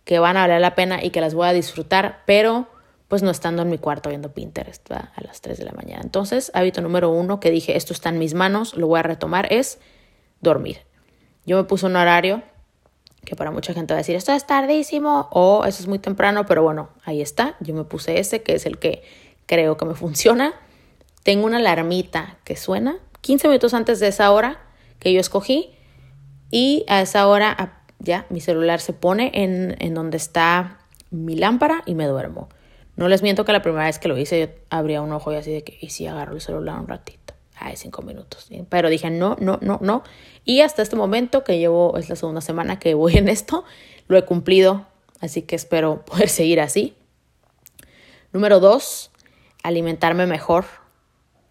que 0.04 0.18
van 0.18 0.36
a 0.36 0.42
valer 0.42 0.60
la 0.60 0.74
pena 0.74 1.02
y 1.02 1.10
que 1.10 1.20
las 1.20 1.34
voy 1.34 1.48
a 1.48 1.52
disfrutar, 1.52 2.22
pero 2.26 2.68
pues 3.08 3.22
no 3.22 3.30
estando 3.30 3.62
en 3.62 3.68
mi 3.68 3.78
cuarto 3.78 4.08
viendo 4.08 4.32
Pinterest 4.32 4.90
a 4.90 5.12
las 5.22 5.40
3 5.40 5.58
de 5.58 5.64
la 5.64 5.72
mañana. 5.72 6.02
Entonces, 6.02 6.50
hábito 6.54 6.80
número 6.80 7.10
uno 7.10 7.40
que 7.40 7.50
dije, 7.50 7.76
esto 7.76 7.92
está 7.92 8.08
en 8.08 8.18
mis 8.18 8.34
manos, 8.34 8.74
lo 8.74 8.86
voy 8.86 9.00
a 9.00 9.02
retomar, 9.02 9.52
es 9.52 9.78
dormir. 10.40 10.78
Yo 11.46 11.56
me 11.56 11.64
puse 11.64 11.86
un 11.86 11.96
horario 11.96 12.42
que 13.24 13.36
para 13.36 13.50
mucha 13.50 13.72
gente 13.72 13.94
va 13.94 13.98
a 13.98 14.02
decir, 14.02 14.16
esto 14.16 14.32
es 14.32 14.46
tardísimo 14.46 15.28
o 15.30 15.64
eso 15.64 15.82
es 15.82 15.88
muy 15.88 15.98
temprano, 15.98 16.46
pero 16.46 16.62
bueno, 16.62 16.90
ahí 17.04 17.20
está. 17.20 17.56
Yo 17.60 17.74
me 17.74 17.84
puse 17.84 18.20
ese, 18.20 18.42
que 18.42 18.54
es 18.54 18.66
el 18.66 18.78
que 18.78 19.02
creo 19.46 19.76
que 19.76 19.84
me 19.84 19.94
funciona. 19.94 20.54
Tengo 21.22 21.46
una 21.46 21.56
alarmita 21.56 22.38
que 22.44 22.56
suena 22.56 22.98
15 23.22 23.48
minutos 23.48 23.72
antes 23.72 24.00
de 24.00 24.08
esa 24.08 24.30
hora 24.30 24.60
que 24.98 25.12
yo 25.12 25.20
escogí 25.20 25.70
y 26.50 26.84
a 26.88 27.00
esa 27.00 27.26
hora 27.26 27.82
ya 27.98 28.26
mi 28.28 28.40
celular 28.40 28.80
se 28.80 28.92
pone 28.92 29.30
en, 29.32 29.76
en 29.78 29.94
donde 29.94 30.18
está 30.18 30.78
mi 31.10 31.34
lámpara 31.34 31.82
y 31.86 31.94
me 31.94 32.06
duermo. 32.06 32.48
No 32.96 33.08
les 33.08 33.22
miento 33.22 33.44
que 33.44 33.52
la 33.52 33.62
primera 33.62 33.86
vez 33.86 33.98
que 33.98 34.08
lo 34.08 34.18
hice 34.18 34.40
yo 34.40 34.46
abría 34.68 35.00
un 35.00 35.12
ojo 35.12 35.32
y 35.32 35.36
así 35.36 35.50
de 35.50 35.64
que, 35.64 35.78
¿y 35.80 35.88
si 35.88 36.06
agarro 36.06 36.34
el 36.34 36.40
celular 36.42 36.78
un 36.78 36.86
ratito? 36.86 37.23
Ay, 37.56 37.76
cinco 37.76 38.02
minutos. 38.02 38.48
Pero 38.68 38.88
dije, 38.88 39.10
no, 39.10 39.36
no, 39.40 39.58
no, 39.62 39.78
no. 39.80 40.02
Y 40.44 40.60
hasta 40.60 40.82
este 40.82 40.96
momento, 40.96 41.44
que 41.44 41.58
llevo, 41.58 41.96
es 41.96 42.08
la 42.08 42.16
segunda 42.16 42.40
semana 42.40 42.78
que 42.78 42.94
voy 42.94 43.16
en 43.16 43.28
esto, 43.28 43.64
lo 44.08 44.18
he 44.18 44.24
cumplido. 44.24 44.86
Así 45.20 45.42
que 45.42 45.56
espero 45.56 46.04
poder 46.06 46.28
seguir 46.28 46.60
así. 46.60 46.94
Número 48.32 48.60
dos, 48.60 49.10
alimentarme 49.62 50.26
mejor. 50.26 50.64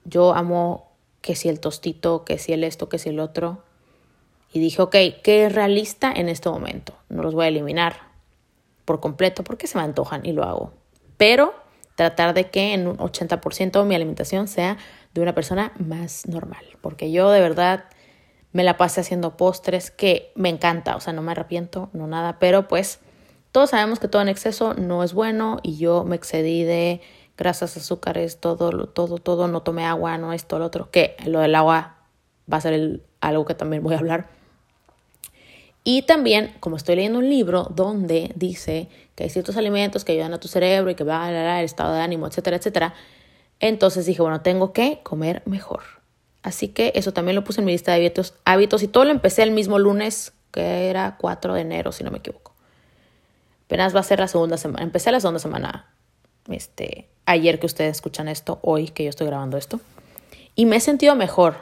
Yo 0.04 0.34
amo 0.34 0.92
que 1.22 1.36
si 1.36 1.48
el 1.48 1.62
tostito, 1.62 2.26
que 2.26 2.38
si 2.38 2.52
el 2.52 2.64
esto, 2.64 2.90
que 2.90 3.00
si 3.00 3.10
el 3.10 3.20
otro. 3.20 3.64
Y 4.52 4.60
dije, 4.60 4.82
ok, 4.82 4.96
¿qué 5.24 5.46
es 5.46 5.54
realista 5.54 6.12
en 6.14 6.28
este 6.28 6.50
momento? 6.50 6.94
No 7.10 7.24
los 7.24 7.34
voy 7.34 7.46
a 7.46 7.48
eliminar 7.48 8.14
por 8.86 9.00
completo 9.00 9.44
porque 9.44 9.68
se 9.68 9.78
me 9.78 9.84
antojan 9.84 10.26
y 10.26 10.34
lo 10.34 10.44
hago. 10.44 10.74
Pero 11.18 11.54
tratar 11.96 12.34
de 12.34 12.50
que 12.50 12.74
en 12.74 12.88
un 12.88 12.98
80% 12.98 13.86
mi 13.86 13.96
alimentación 13.96 14.48
sea 14.48 14.78
de 15.14 15.22
una 15.22 15.36
persona 15.36 15.74
más 15.78 16.28
normal. 16.28 16.66
Porque 16.82 17.12
yo 17.12 17.32
de 17.32 17.40
verdad 17.40 17.86
me 18.52 18.64
la 18.64 18.78
pasé 18.78 19.02
haciendo 19.02 19.36
postres 19.36 19.92
que 19.92 20.32
me 20.36 20.50
encanta, 20.50 20.96
o 20.96 21.00
sea, 21.00 21.14
no 21.14 21.22
me 21.22 21.32
arrepiento, 21.32 21.90
no 21.94 22.08
nada, 22.08 22.38
pero 22.40 22.68
pues 22.68 23.00
todos 23.52 23.72
sabemos 23.72 24.00
que 24.00 24.08
todo 24.08 24.22
en 24.22 24.30
exceso 24.30 24.74
no 24.76 25.04
es 25.04 25.14
bueno 25.14 25.60
y 25.64 25.78
yo 25.78 26.04
me 26.04 26.16
excedí 26.16 26.64
de 26.64 27.02
grasas, 27.38 27.76
azúcares, 27.78 28.40
todo, 28.40 28.88
todo, 28.88 29.18
todo, 29.18 29.48
no 29.48 29.62
tomé 29.64 29.86
agua, 29.86 30.18
no 30.18 30.34
esto, 30.34 30.60
lo 30.60 30.66
otro, 30.66 30.92
que 30.92 31.16
lo 31.26 31.40
del 31.40 31.56
agua 31.56 31.98
va 32.52 32.58
a 32.58 32.62
ser 32.62 33.02
algo 33.22 33.46
que 33.46 33.56
también 33.56 33.84
voy 33.84 33.96
a 33.96 34.00
hablar. 34.00 34.30
Y 35.84 36.04
también, 36.04 36.54
como 36.60 36.78
estoy 36.78 36.96
leyendo 36.96 37.20
un 37.20 37.30
libro 37.30 37.68
donde 37.76 38.32
dice 38.36 38.88
que 39.16 39.26
hay 39.26 39.30
ciertos 39.30 39.58
alimentos 39.58 40.06
que 40.06 40.14
ayudan 40.14 40.34
a 40.34 40.40
tu 40.40 40.48
cerebro 40.48 40.90
y 40.92 40.96
que 40.96 41.04
va 41.04 41.26
a 41.26 41.60
el 41.60 41.66
estado 41.66 41.94
de 41.94 42.02
ánimo, 42.02 42.28
etcétera, 42.28 42.58
etcétera, 42.58 42.94
entonces 43.68 44.06
dije, 44.06 44.22
bueno, 44.22 44.42
tengo 44.42 44.74
que 44.74 45.00
comer 45.04 45.42
mejor. 45.46 45.84
Así 46.42 46.68
que 46.68 46.92
eso 46.96 47.14
también 47.14 47.36
lo 47.36 47.46
puse 47.46 47.62
en 47.62 47.66
mi 47.66 47.72
lista 47.72 47.94
de 47.94 48.14
hábitos, 48.44 48.84
y 48.84 48.88
todo 48.90 49.06
lo 49.06 49.12
empecé 49.12 49.44
el 49.44 49.52
mismo 49.52 49.80
lunes, 49.80 50.34
que 50.52 50.90
era 50.90 51.16
4 51.18 51.54
de 51.54 51.62
enero, 51.62 51.94
si 51.94 52.04
no 52.04 52.12
me 52.12 52.18
equivoco. 52.18 52.54
Apenas 53.66 53.96
va 53.96 54.02
a 54.02 54.04
ser 54.04 54.20
la 54.20 54.28
segunda 54.28 54.58
semana. 54.58 54.84
Empecé 54.84 55.14
la 55.14 55.22
segunda 55.22 55.40
semana, 55.40 55.90
este, 56.50 57.08
ayer 57.26 57.60
que 57.60 57.66
ustedes 57.66 57.96
escuchan 57.96 58.28
esto, 58.28 58.60
hoy 58.64 58.90
que 58.90 59.06
yo 59.06 59.10
estoy 59.10 59.28
grabando 59.28 59.56
esto. 59.56 59.80
Y 60.56 60.66
me 60.66 60.76
he 60.76 60.80
sentido 60.82 61.16
mejor. 61.16 61.56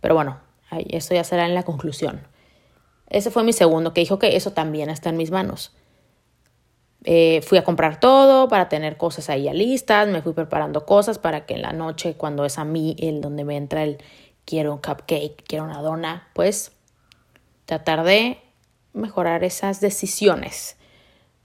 Pero 0.00 0.14
bueno, 0.14 0.38
eso 0.70 1.12
ya 1.12 1.24
será 1.24 1.44
en 1.44 1.54
la 1.54 1.64
conclusión. 1.64 2.20
Ese 3.10 3.32
fue 3.32 3.42
mi 3.42 3.52
segundo, 3.52 3.92
que 3.92 4.00
dijo 4.00 4.20
que 4.20 4.36
eso 4.36 4.52
también 4.52 4.90
está 4.90 5.08
en 5.08 5.16
mis 5.16 5.32
manos. 5.32 5.72
Eh, 7.04 7.42
fui 7.46 7.58
a 7.58 7.64
comprar 7.64 8.00
todo 8.00 8.48
para 8.48 8.68
tener 8.68 8.96
cosas 8.96 9.30
ahí 9.30 9.44
ya 9.44 9.54
listas, 9.54 10.08
me 10.08 10.20
fui 10.20 10.32
preparando 10.32 10.84
cosas 10.84 11.18
para 11.18 11.46
que 11.46 11.54
en 11.54 11.62
la 11.62 11.72
noche, 11.72 12.14
cuando 12.14 12.44
es 12.44 12.58
a 12.58 12.64
mí 12.64 12.96
el 12.98 13.20
donde 13.20 13.44
me 13.44 13.56
entra 13.56 13.84
el 13.84 13.98
quiero 14.44 14.72
un 14.72 14.78
cupcake, 14.78 15.44
quiero 15.46 15.64
una 15.64 15.80
dona, 15.80 16.28
pues 16.34 16.72
tratar 17.66 18.02
de 18.02 18.38
mejorar 18.94 19.44
esas 19.44 19.80
decisiones. 19.80 20.76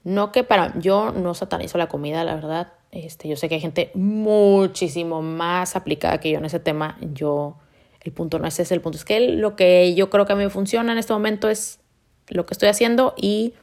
No 0.02 0.32
que 0.32 0.44
para 0.44 0.78
yo 0.78 1.12
no 1.12 1.34
satanizo 1.34 1.78
la 1.78 1.88
comida, 1.88 2.24
la 2.24 2.34
verdad. 2.34 2.72
Este, 2.90 3.28
yo 3.28 3.36
sé 3.36 3.48
que 3.48 3.56
hay 3.56 3.60
gente 3.60 3.90
muchísimo 3.94 5.22
más 5.22 5.76
aplicada 5.76 6.18
que 6.18 6.30
yo 6.30 6.38
en 6.38 6.44
ese 6.44 6.60
tema. 6.60 6.96
Yo, 7.00 7.56
el 8.00 8.12
punto 8.12 8.38
no 8.38 8.46
es 8.46 8.58
ese, 8.60 8.74
el 8.74 8.80
punto 8.80 8.98
es 8.98 9.04
que 9.04 9.20
lo 9.20 9.56
que 9.56 9.94
yo 9.94 10.10
creo 10.10 10.26
que 10.26 10.32
a 10.32 10.36
mí 10.36 10.44
me 10.44 10.50
funciona 10.50 10.92
en 10.92 10.98
este 10.98 11.12
momento 11.12 11.48
es 11.48 11.80
lo 12.28 12.46
que 12.46 12.54
estoy 12.54 12.68
haciendo 12.68 13.14
y 13.16 13.54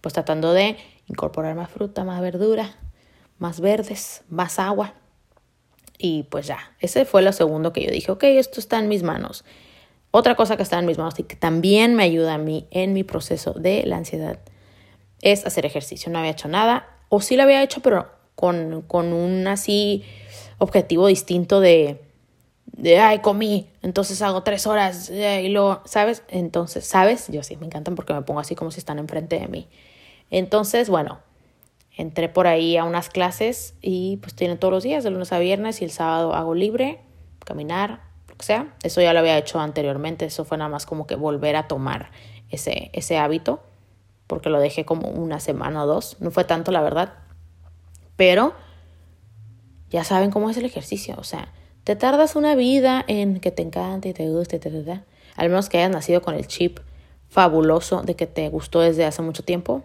pues 0.00 0.14
tratando 0.14 0.52
de 0.52 0.76
incorporar 1.06 1.54
más 1.54 1.70
fruta, 1.70 2.04
más 2.04 2.20
verdura, 2.20 2.76
más 3.38 3.60
verdes, 3.60 4.22
más 4.28 4.58
agua. 4.58 4.94
Y 5.98 6.24
pues 6.24 6.46
ya, 6.46 6.58
ese 6.80 7.04
fue 7.04 7.22
lo 7.22 7.32
segundo 7.32 7.72
que 7.72 7.82
yo 7.82 7.90
dije, 7.90 8.12
ok, 8.12 8.24
esto 8.24 8.60
está 8.60 8.78
en 8.78 8.88
mis 8.88 9.02
manos. 9.02 9.44
Otra 10.10 10.34
cosa 10.34 10.56
que 10.56 10.62
está 10.62 10.78
en 10.78 10.86
mis 10.86 10.98
manos 10.98 11.18
y 11.18 11.24
que 11.24 11.36
también 11.36 11.94
me 11.94 12.02
ayuda 12.02 12.34
a 12.34 12.38
mí 12.38 12.66
en 12.70 12.92
mi 12.92 13.04
proceso 13.04 13.52
de 13.52 13.84
la 13.86 13.96
ansiedad 13.96 14.38
es 15.22 15.46
hacer 15.46 15.66
ejercicio. 15.66 16.12
No 16.12 16.18
había 16.18 16.30
hecho 16.32 16.48
nada, 16.48 16.86
o 17.08 17.20
sí 17.20 17.36
lo 17.36 17.42
había 17.42 17.62
hecho, 17.62 17.80
pero 17.80 18.10
con, 18.34 18.82
con 18.82 19.12
un 19.12 19.46
así 19.46 20.04
objetivo 20.58 21.06
distinto 21.06 21.60
de, 21.60 22.00
de, 22.66 22.98
ay, 22.98 23.20
comí, 23.20 23.70
entonces 23.82 24.20
hago 24.22 24.42
tres 24.42 24.66
horas 24.66 25.10
y 25.10 25.48
luego, 25.48 25.82
¿sabes? 25.86 26.22
Entonces, 26.28 26.86
¿sabes? 26.86 27.28
Yo 27.28 27.42
sí, 27.42 27.56
me 27.56 27.66
encantan 27.66 27.94
porque 27.94 28.12
me 28.12 28.22
pongo 28.22 28.40
así 28.40 28.54
como 28.54 28.70
si 28.70 28.78
están 28.78 28.98
enfrente 28.98 29.38
de 29.38 29.48
mí. 29.48 29.68
Entonces, 30.30 30.88
bueno, 30.88 31.20
entré 31.96 32.28
por 32.28 32.46
ahí 32.46 32.76
a 32.76 32.84
unas 32.84 33.08
clases 33.08 33.74
y 33.80 34.18
pues 34.18 34.34
tienen 34.34 34.58
todos 34.58 34.72
los 34.72 34.82
días, 34.82 35.04
de 35.04 35.10
lunes 35.10 35.32
a 35.32 35.38
viernes 35.38 35.80
y 35.80 35.84
el 35.84 35.90
sábado 35.90 36.34
hago 36.34 36.54
libre, 36.54 37.00
caminar, 37.44 38.00
lo 38.28 38.36
que 38.36 38.44
sea. 38.44 38.74
Eso 38.82 39.00
ya 39.00 39.12
lo 39.12 39.20
había 39.20 39.38
hecho 39.38 39.58
anteriormente, 39.60 40.26
eso 40.26 40.44
fue 40.44 40.58
nada 40.58 40.70
más 40.70 40.86
como 40.86 41.06
que 41.06 41.14
volver 41.14 41.56
a 41.56 41.68
tomar 41.68 42.10
ese, 42.50 42.90
ese 42.92 43.18
hábito, 43.18 43.62
porque 44.26 44.50
lo 44.50 44.60
dejé 44.60 44.84
como 44.84 45.08
una 45.08 45.40
semana 45.40 45.84
o 45.84 45.86
dos, 45.86 46.16
no 46.20 46.30
fue 46.30 46.44
tanto 46.44 46.72
la 46.72 46.82
verdad, 46.82 47.14
pero 48.16 48.54
ya 49.90 50.04
saben 50.04 50.30
cómo 50.30 50.50
es 50.50 50.56
el 50.56 50.64
ejercicio, 50.64 51.14
o 51.18 51.24
sea, 51.24 51.52
te 51.84 51.94
tardas 51.94 52.34
una 52.34 52.56
vida 52.56 53.04
en 53.06 53.38
que 53.38 53.52
te 53.52 53.62
encante 53.62 54.08
y 54.08 54.12
te 54.12 54.28
guste, 54.28 54.58
te, 54.58 54.70
te, 54.70 55.02
al 55.36 55.48
menos 55.48 55.68
que 55.68 55.78
hayas 55.78 55.90
nacido 55.90 56.20
con 56.22 56.34
el 56.34 56.46
chip 56.46 56.80
fabuloso 57.28 58.02
de 58.02 58.16
que 58.16 58.26
te 58.26 58.48
gustó 58.48 58.80
desde 58.80 59.04
hace 59.04 59.22
mucho 59.22 59.44
tiempo, 59.44 59.84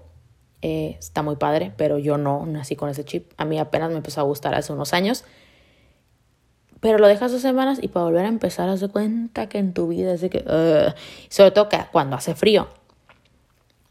eh, 0.62 0.96
está 1.00 1.24
muy 1.24 1.38
padre, 1.38 1.74
pero 1.75 1.98
yo 1.98 2.18
no 2.18 2.46
nací 2.46 2.75
con 2.75 2.89
ese 2.89 3.03
chip. 3.03 3.32
A 3.38 3.46
mí 3.46 3.58
apenas 3.58 3.89
me 3.89 3.98
empezó 3.98 4.22
a 4.22 4.24
gustar 4.24 4.53
hace 4.56 4.72
unos 4.72 4.94
años. 4.94 5.24
Pero 6.80 6.98
lo 6.98 7.08
dejas 7.08 7.32
dos 7.32 7.41
semanas 7.41 7.80
y 7.82 7.88
para 7.88 8.06
volver 8.06 8.25
a 8.25 8.30
empezar, 8.30 8.68
haz 8.70 8.80
de 8.80 8.89
cuenta 8.89 9.48
que 9.48 9.60
en 9.60 9.74
tu 9.74 9.88
vida 9.88 10.13
es 10.13 10.22
de 10.22 10.30
que. 10.30 10.44
sobre 11.30 11.51
todo 11.51 11.70
que 11.70 11.77
cuando 11.91 12.15
hace 12.15 12.36
frío. 12.36 12.68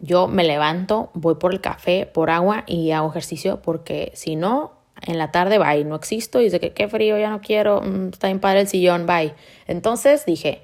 Yo 0.01 0.29
me 0.29 0.45
levanto, 0.45 1.11
voy 1.13 1.35
por 1.35 1.53
el 1.53 1.61
café, 1.61 2.07
por 2.07 2.31
agua 2.31 2.65
y 2.67 2.91
hago 2.93 3.11
ejercicio 3.11 3.61
porque 3.61 4.13
si 4.15 4.35
no, 4.35 4.73
en 5.03 5.19
la 5.19 5.31
tarde, 5.31 5.59
bye, 5.59 5.85
no 5.85 5.95
existo 5.95 6.41
y 6.41 6.45
dice 6.45 6.59
que 6.59 6.73
qué 6.73 6.89
frío, 6.89 7.19
ya 7.19 7.29
no 7.29 7.43
quiero, 7.43 7.83
mm, 7.83 8.09
está 8.09 8.29
bien 8.29 8.41
padre 8.41 8.61
el 8.61 8.69
sillón, 8.69 9.07
bye. 9.07 9.35
Entonces 9.67 10.25
dije, 10.25 10.63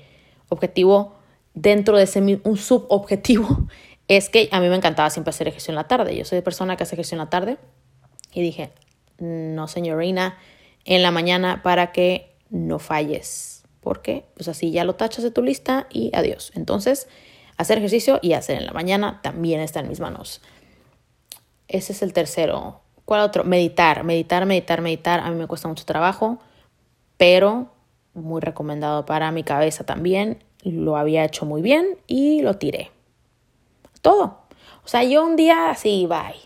objetivo 0.48 1.16
dentro 1.52 1.96
de 1.96 2.04
ese 2.04 2.40
un 2.44 2.56
subobjetivo 2.56 3.66
es 4.08 4.28
que 4.30 4.48
a 4.52 4.60
mí 4.60 4.68
me 4.68 4.76
encantaba 4.76 5.10
siempre 5.10 5.30
hacer 5.30 5.48
ejercicio 5.48 5.72
en 5.72 5.76
la 5.76 5.88
tarde. 5.88 6.16
Yo 6.16 6.24
soy 6.24 6.36
de 6.36 6.42
persona 6.42 6.76
que 6.76 6.84
hace 6.84 6.94
ejercicio 6.94 7.16
en 7.16 7.20
la 7.20 7.30
tarde. 7.30 7.58
Y 8.32 8.42
dije, 8.42 8.72
no, 9.18 9.66
señorina, 9.66 10.38
en 10.84 11.02
la 11.02 11.10
mañana 11.10 11.62
para 11.62 11.92
que 11.92 12.36
no 12.50 12.78
falles. 12.78 13.64
Porque, 13.80 14.26
pues 14.34 14.48
así 14.48 14.70
ya 14.70 14.84
lo 14.84 14.94
tachas 14.94 15.24
de 15.24 15.30
tu 15.30 15.42
lista 15.42 15.86
y 15.90 16.10
adiós. 16.14 16.52
Entonces, 16.54 17.08
hacer 17.56 17.78
ejercicio 17.78 18.18
y 18.22 18.34
hacer 18.34 18.58
en 18.58 18.66
la 18.66 18.72
mañana 18.72 19.20
también 19.22 19.60
está 19.60 19.80
en 19.80 19.88
mis 19.88 20.00
manos. 20.00 20.40
Ese 21.68 21.92
es 21.92 22.02
el 22.02 22.12
tercero. 22.12 22.80
¿Cuál 23.04 23.22
otro? 23.22 23.44
Meditar, 23.44 24.04
meditar, 24.04 24.46
meditar, 24.46 24.82
meditar. 24.82 25.20
A 25.20 25.30
mí 25.30 25.36
me 25.36 25.46
cuesta 25.46 25.68
mucho 25.68 25.84
trabajo, 25.84 26.38
pero 27.16 27.72
muy 28.14 28.40
recomendado 28.40 29.04
para 29.04 29.32
mi 29.32 29.42
cabeza 29.42 29.84
también. 29.84 30.44
Lo 30.62 30.96
había 30.96 31.24
hecho 31.24 31.46
muy 31.46 31.62
bien 31.62 31.98
y 32.06 32.42
lo 32.42 32.54
tiré 32.54 32.90
todo. 34.06 34.38
O 34.84 34.88
sea, 34.88 35.02
yo 35.02 35.24
un 35.24 35.34
día 35.34 35.68
así, 35.70 36.06
bye. 36.06 36.38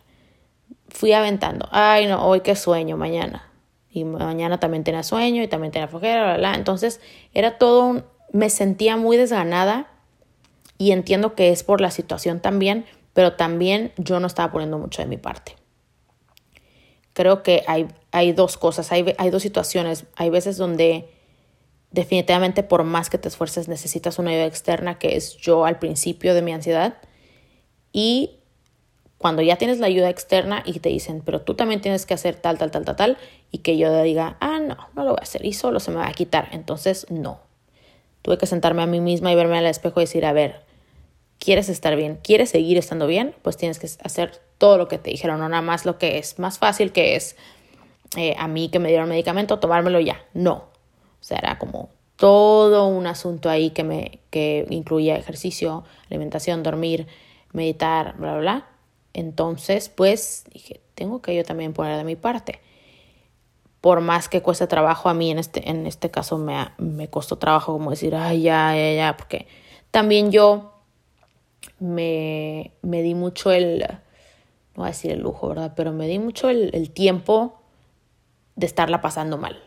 Fui 0.89 1.13
aventando. 1.13 1.69
Ay, 1.71 2.07
no, 2.07 2.27
hoy 2.27 2.41
qué 2.41 2.57
sueño, 2.57 2.97
mañana. 2.97 3.53
Y 3.91 4.05
mañana 4.05 4.59
también 4.59 4.83
tenía 4.83 5.03
sueño 5.03 5.43
y 5.43 5.49
también 5.49 5.71
tenía 5.71 5.87
flojera, 5.87 6.25
bla, 6.25 6.37
bla. 6.39 6.55
Entonces, 6.55 7.03
era 7.35 7.59
todo 7.59 7.85
un... 7.85 8.05
Me 8.33 8.49
sentía 8.49 8.97
muy 8.97 9.19
desganada 9.19 9.89
y 10.79 10.93
entiendo 10.93 11.35
que 11.35 11.51
es 11.51 11.63
por 11.63 11.83
la 11.83 11.91
situación 11.91 12.41
también, 12.41 12.87
pero 13.13 13.35
también 13.35 13.93
yo 13.99 14.21
no 14.21 14.27
estaba 14.27 14.51
poniendo 14.51 14.79
mucho 14.79 15.03
de 15.03 15.09
mi 15.09 15.19
parte. 15.19 15.57
Creo 17.13 17.43
que 17.43 17.63
hay, 17.67 17.89
hay 18.11 18.33
dos 18.33 18.57
cosas, 18.57 18.91
hay, 18.91 19.15
hay 19.19 19.29
dos 19.29 19.43
situaciones. 19.43 20.07
Hay 20.17 20.31
veces 20.31 20.57
donde 20.57 21.11
definitivamente 21.91 22.63
por 22.63 22.85
más 22.85 23.11
que 23.11 23.19
te 23.19 23.29
esfuerces 23.29 23.69
necesitas 23.69 24.19
una 24.19 24.31
ayuda 24.31 24.47
externa, 24.47 24.99
que 24.99 25.17
es 25.17 25.37
yo 25.37 25.67
al 25.67 25.79
principio 25.79 26.33
de 26.33 26.41
mi 26.41 26.55
ansiedad 26.55 26.97
y 27.93 28.37
cuando 29.21 29.43
ya 29.43 29.57
tienes 29.57 29.81
la 29.81 29.87
ayuda 29.87 30.09
externa 30.09 30.63
y 30.65 30.79
te 30.79 30.89
dicen, 30.89 31.23
pero 31.23 31.43
tú 31.43 31.55
también 31.55 31.83
tienes 31.83 32.07
que 32.07 32.15
hacer 32.15 32.37
tal, 32.37 32.57
tal, 32.57 32.71
tal, 32.71 32.87
tal, 32.87 32.97
tal, 32.97 33.19
y 33.51 33.59
que 33.59 33.77
yo 33.77 34.03
diga, 34.03 34.39
ah, 34.41 34.59
no, 34.61 34.77
no 34.95 35.05
lo 35.05 35.11
voy 35.11 35.19
a 35.21 35.25
hacer 35.25 35.45
y 35.45 35.53
solo 35.53 35.79
se 35.79 35.91
me 35.91 35.99
va 35.99 36.09
a 36.09 36.13
quitar. 36.13 36.49
Entonces, 36.53 37.07
no. 37.11 37.41
Tuve 38.23 38.39
que 38.39 38.47
sentarme 38.47 38.83
a 38.83 38.87
mí 38.87 39.01
misma 39.01 39.31
y 39.31 39.35
verme 39.35 39.59
al 39.59 39.67
espejo 39.67 40.01
y 40.01 40.05
decir, 40.05 40.25
a 40.25 40.33
ver, 40.33 40.63
¿quieres 41.39 41.69
estar 41.69 41.97
bien? 41.97 42.19
¿Quieres 42.23 42.49
seguir 42.49 42.79
estando 42.79 43.07
bien? 43.07 43.35
Pues 43.43 43.59
tienes 43.59 43.79
que 43.79 43.89
hacer 44.03 44.41
todo 44.57 44.79
lo 44.79 44.89
que 44.89 44.97
te 44.97 45.11
dijeron, 45.11 45.39
no 45.39 45.49
nada 45.51 45.63
más 45.63 45.85
lo 45.85 45.99
que 45.99 46.17
es 46.17 46.39
más 46.39 46.59
fácil, 46.59 46.91
que 46.93 47.17
es 47.17 47.37
eh, 48.17 48.35
a 48.39 48.49
mí 48.49 48.71
que 48.71 48.79
me 48.79 48.89
dieron 48.89 49.09
medicamento, 49.09 49.59
tomármelo 49.59 50.01
ya. 50.01 50.25
No. 50.33 50.53
O 50.55 51.23
sea, 51.23 51.37
era 51.37 51.59
como 51.59 51.91
todo 52.17 52.87
un 52.87 53.07
asunto 53.07 53.51
ahí 53.51 53.69
que, 53.71 53.85
me, 53.85 54.21
que 54.31 54.67
incluía 54.71 55.17
ejercicio, 55.17 55.85
alimentación, 56.09 56.63
dormir, 56.63 57.07
meditar, 57.53 58.17
bla, 58.17 58.33
bla, 58.33 58.41
bla. 58.41 58.67
Entonces, 59.13 59.89
pues 59.89 60.45
dije, 60.53 60.81
tengo 60.95 61.21
que 61.23 61.35
yo 61.35 61.45
también 61.45 61.73
poner 61.73 61.97
de 61.97 62.05
mi 62.05 62.17
parte. 62.17 62.61
Por 63.81 64.01
más 64.01 64.29
que 64.29 64.43
cueste 64.43 64.67
trabajo, 64.67 65.09
a 65.09 65.15
mí 65.15 65.31
en 65.31 65.39
este, 65.39 65.71
en 65.71 65.87
este 65.87 66.11
caso 66.11 66.39
me, 66.39 66.69
me 66.79 67.09
costó 67.09 67.37
trabajo 67.37 67.73
como 67.73 67.91
decir, 67.91 68.15
ay, 68.15 68.43
ya, 68.43 68.75
ya, 68.75 68.93
ya, 68.93 69.17
porque 69.17 69.47
también 69.91 70.31
yo 70.31 70.73
me, 71.79 72.73
me 72.83 73.03
di 73.03 73.15
mucho 73.15 73.51
el, 73.51 73.81
no 73.81 74.83
voy 74.83 74.85
a 74.85 74.89
decir 74.89 75.11
el 75.11 75.21
lujo, 75.21 75.49
¿verdad? 75.49 75.73
Pero 75.75 75.93
me 75.93 76.07
di 76.07 76.19
mucho 76.19 76.51
el, 76.51 76.71
el 76.75 76.91
tiempo 76.91 77.61
de 78.57 78.67
estarla 78.67 79.01
pasando 79.01 79.39
mal. 79.39 79.63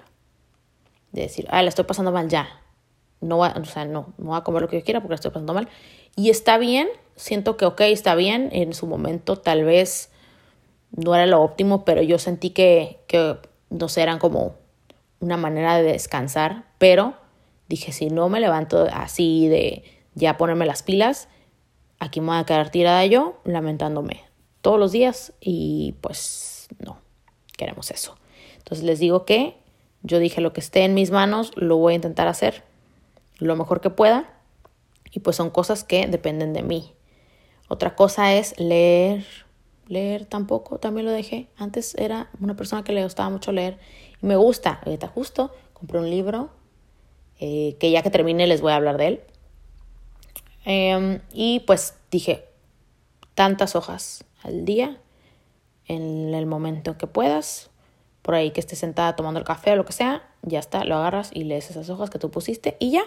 De 1.11 1.23
decir, 1.23 1.47
ay, 1.49 1.63
la 1.63 1.69
estoy 1.69 1.85
pasando 1.85 2.11
mal 2.11 2.29
ya. 2.29 2.62
No 3.23 3.37
voy, 3.37 3.49
o 3.55 3.65
sea, 3.65 3.85
no, 3.85 4.13
no 4.17 4.25
voy 4.31 4.37
a 4.37 4.41
comer 4.41 4.61
lo 4.61 4.67
que 4.67 4.79
yo 4.79 4.83
quiera 4.83 5.01
porque 5.01 5.15
estoy 5.15 5.31
pasando 5.31 5.53
mal. 5.53 5.69
Y 6.15 6.29
está 6.29 6.57
bien, 6.57 6.87
siento 7.15 7.57
que, 7.57 7.65
ok, 7.65 7.81
está 7.81 8.15
bien, 8.15 8.49
en 8.51 8.73
su 8.73 8.85
momento 8.85 9.37
tal 9.37 9.63
vez 9.63 10.11
no 10.91 11.15
era 11.15 11.25
lo 11.25 11.41
óptimo, 11.41 11.85
pero 11.85 12.01
yo 12.01 12.19
sentí 12.19 12.51
que, 12.51 12.99
que 13.07 13.37
no 13.69 13.89
sé, 13.89 14.01
eran 14.01 14.19
como 14.19 14.55
una 15.19 15.37
manera 15.37 15.77
de 15.77 15.83
descansar, 15.83 16.65
pero 16.77 17.15
dije, 17.67 17.91
si 17.91 18.07
no 18.07 18.29
me 18.29 18.39
levanto 18.39 18.87
así 18.91 19.47
de 19.47 19.83
ya 20.13 20.37
ponerme 20.37 20.65
las 20.65 20.83
pilas, 20.83 21.27
aquí 21.99 22.21
me 22.21 22.27
voy 22.27 22.37
a 22.37 22.43
quedar 22.43 22.69
tirada 22.69 23.05
yo 23.05 23.39
lamentándome 23.45 24.21
todos 24.61 24.79
los 24.79 24.91
días 24.91 25.33
y 25.39 25.95
pues 26.01 26.67
no, 26.79 26.97
queremos 27.57 27.89
eso. 27.89 28.15
Entonces 28.57 28.85
les 28.85 28.99
digo 28.99 29.25
que 29.25 29.57
yo 30.03 30.19
dije 30.19 30.41
lo 30.41 30.53
que 30.53 30.59
esté 30.59 30.83
en 30.83 30.93
mis 30.93 31.11
manos, 31.11 31.51
lo 31.55 31.77
voy 31.77 31.93
a 31.93 31.95
intentar 31.95 32.27
hacer 32.27 32.63
lo 33.43 33.55
mejor 33.55 33.81
que 33.81 33.89
pueda 33.89 34.29
y 35.11 35.19
pues 35.19 35.35
son 35.35 35.49
cosas 35.49 35.83
que 35.83 36.07
dependen 36.07 36.53
de 36.53 36.63
mí. 36.63 36.93
Otra 37.69 37.95
cosa 37.95 38.33
es 38.33 38.59
leer, 38.59 39.25
leer 39.87 40.25
tampoco, 40.25 40.79
también 40.79 41.05
lo 41.05 41.11
dejé. 41.11 41.47
Antes 41.57 41.95
era 41.95 42.29
una 42.39 42.55
persona 42.55 42.83
que 42.83 42.93
le 42.93 43.03
gustaba 43.03 43.29
mucho 43.29 43.51
leer 43.51 43.79
y 44.21 44.25
me 44.25 44.35
gusta. 44.35 44.81
Ahorita 44.85 45.07
justo 45.07 45.51
compré 45.73 45.99
un 45.99 46.09
libro 46.09 46.49
eh, 47.39 47.77
que 47.79 47.91
ya 47.91 48.01
que 48.01 48.09
termine 48.09 48.47
les 48.47 48.61
voy 48.61 48.71
a 48.71 48.75
hablar 48.75 48.97
de 48.97 49.07
él. 49.07 49.21
Em, 50.65 51.19
y 51.31 51.59
pues 51.61 51.95
dije, 52.09 52.45
tantas 53.35 53.75
hojas 53.75 54.23
al 54.43 54.65
día, 54.65 54.97
en 55.87 56.33
el 56.33 56.45
momento 56.45 56.97
que 56.97 57.07
puedas, 57.07 57.69
por 58.21 58.35
ahí 58.35 58.51
que 58.51 58.61
estés 58.61 58.79
sentada 58.79 59.15
tomando 59.15 59.39
el 59.39 59.45
café 59.45 59.71
o 59.71 59.75
lo 59.75 59.85
que 59.85 59.93
sea, 59.93 60.29
ya 60.41 60.59
está, 60.59 60.85
lo 60.85 60.95
agarras 60.95 61.31
y 61.33 61.43
lees 61.43 61.69
esas 61.69 61.89
hojas 61.89 62.09
que 62.09 62.19
tú 62.19 62.31
pusiste 62.31 62.77
y 62.79 62.91
ya. 62.91 63.03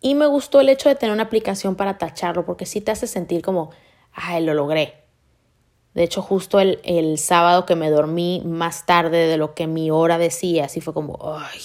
Y 0.00 0.14
me 0.14 0.26
gustó 0.26 0.60
el 0.60 0.68
hecho 0.68 0.88
de 0.88 0.94
tener 0.94 1.12
una 1.12 1.24
aplicación 1.24 1.74
para 1.74 1.98
tacharlo, 1.98 2.44
porque 2.44 2.66
sí 2.66 2.80
te 2.80 2.92
hace 2.92 3.06
sentir 3.06 3.42
como, 3.42 3.70
ay, 4.12 4.44
lo 4.44 4.54
logré. 4.54 4.94
De 5.94 6.04
hecho, 6.04 6.22
justo 6.22 6.60
el, 6.60 6.80
el 6.84 7.18
sábado 7.18 7.66
que 7.66 7.74
me 7.74 7.90
dormí 7.90 8.42
más 8.44 8.86
tarde 8.86 9.26
de 9.26 9.36
lo 9.36 9.54
que 9.54 9.66
mi 9.66 9.90
hora 9.90 10.18
decía, 10.18 10.66
así 10.66 10.80
fue 10.80 10.94
como, 10.94 11.18
ay, 11.22 11.60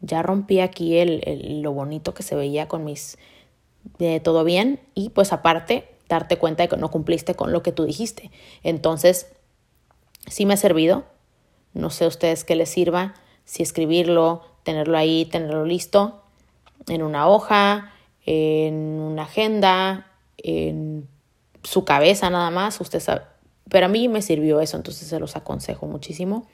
ya 0.00 0.22
rompí 0.22 0.60
aquí 0.60 0.98
el, 0.98 1.22
el 1.24 1.62
lo 1.62 1.72
bonito 1.72 2.14
que 2.14 2.22
se 2.22 2.36
veía 2.36 2.68
con 2.68 2.84
mis, 2.84 3.18
de 3.98 4.20
todo 4.20 4.44
bien. 4.44 4.80
Y 4.94 5.10
pues 5.10 5.32
aparte, 5.32 5.88
darte 6.08 6.38
cuenta 6.38 6.62
de 6.62 6.68
que 6.68 6.76
no 6.76 6.90
cumpliste 6.90 7.34
con 7.34 7.52
lo 7.52 7.64
que 7.64 7.72
tú 7.72 7.84
dijiste. 7.84 8.30
Entonces, 8.62 9.32
sí 10.28 10.46
me 10.46 10.54
ha 10.54 10.58
servido. 10.58 11.04
No 11.74 11.90
sé 11.90 12.04
a 12.04 12.08
ustedes 12.08 12.44
qué 12.44 12.54
les 12.54 12.68
sirva, 12.68 13.14
si 13.44 13.64
escribirlo, 13.64 14.42
tenerlo 14.62 14.96
ahí, 14.96 15.24
tenerlo 15.24 15.64
listo 15.64 16.22
en 16.86 17.02
una 17.02 17.28
hoja, 17.28 17.92
en 18.24 18.74
una 19.00 19.22
agenda, 19.22 20.06
en 20.36 21.08
su 21.62 21.84
cabeza 21.84 22.30
nada 22.30 22.50
más, 22.50 22.80
usted 22.80 23.00
sabe. 23.00 23.22
Pero 23.68 23.86
a 23.86 23.88
mí 23.88 24.08
me 24.08 24.22
sirvió 24.22 24.60
eso, 24.60 24.76
entonces 24.76 25.08
se 25.08 25.20
los 25.20 25.36
aconsejo 25.36 25.86
muchísimo. 25.86 26.46